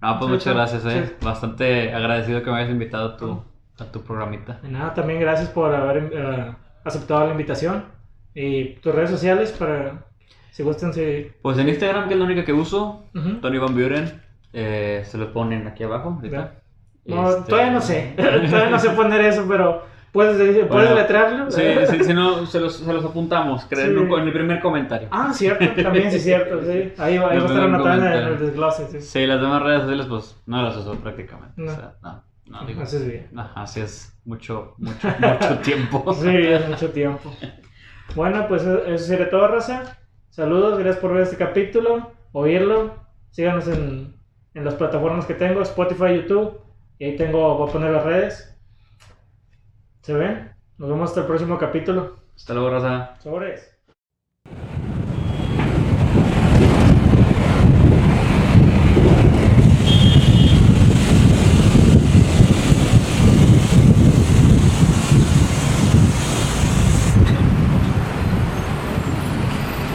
[0.00, 1.16] No, pues muchas gracias, eh.
[1.22, 3.42] Bastante agradecido que me hayas invitado a tu,
[3.80, 4.58] a tu programita.
[4.62, 6.52] De nada, también gracias por haber eh,
[6.84, 7.84] aceptado la invitación.
[8.34, 10.04] Y tus redes sociales para
[10.52, 11.30] si gustan si...
[11.42, 13.34] Pues en Instagram, que es la única que uso, Ujú.
[13.40, 14.22] Tony Van Buren,
[14.52, 16.14] eh, se lo ponen aquí abajo.
[16.16, 16.52] ahorita.
[17.04, 18.14] No, Este- todavía no sé.
[18.16, 21.50] todavía no sé poner eso, pero puedes, puedes Bueno, letrearlo.
[21.50, 24.14] Sí, sí, si no, se los, se los apuntamos, creo, Sí.
[24.14, 25.08] en, el primer comentario.
[25.10, 26.92] Ah, cierto, también sí es cierto, sí.
[26.98, 28.06] Ahí va, ahí va a estar comentan.
[28.06, 29.00] en el desglose, sí.
[29.00, 31.54] Sí, las demás redes sociales, pues no las uso prácticamente.
[31.60, 31.72] No.
[31.72, 32.82] O sea, no, no digo.
[32.82, 33.28] Haces bien.
[33.38, 36.14] Ajá, así es mucho, mucho, mucho tiempo.
[36.14, 37.32] Sí, es mucho tiempo.
[38.14, 39.98] Bueno, pues eso eso sería todo, Raza.
[40.30, 42.94] Saludos, gracias por ver este capítulo, oírlo.
[43.30, 44.14] Síganos en,
[44.54, 46.60] en las plataformas que tengo, Spotify, YouTube.
[46.98, 48.57] Y ahí tengo, voy a poner las redes.
[50.08, 50.50] ¿Se ven?
[50.78, 52.16] Nos vemos hasta el próximo capítulo.
[52.34, 53.20] Hasta luego, Raza.
[53.20, 53.77] Sobres.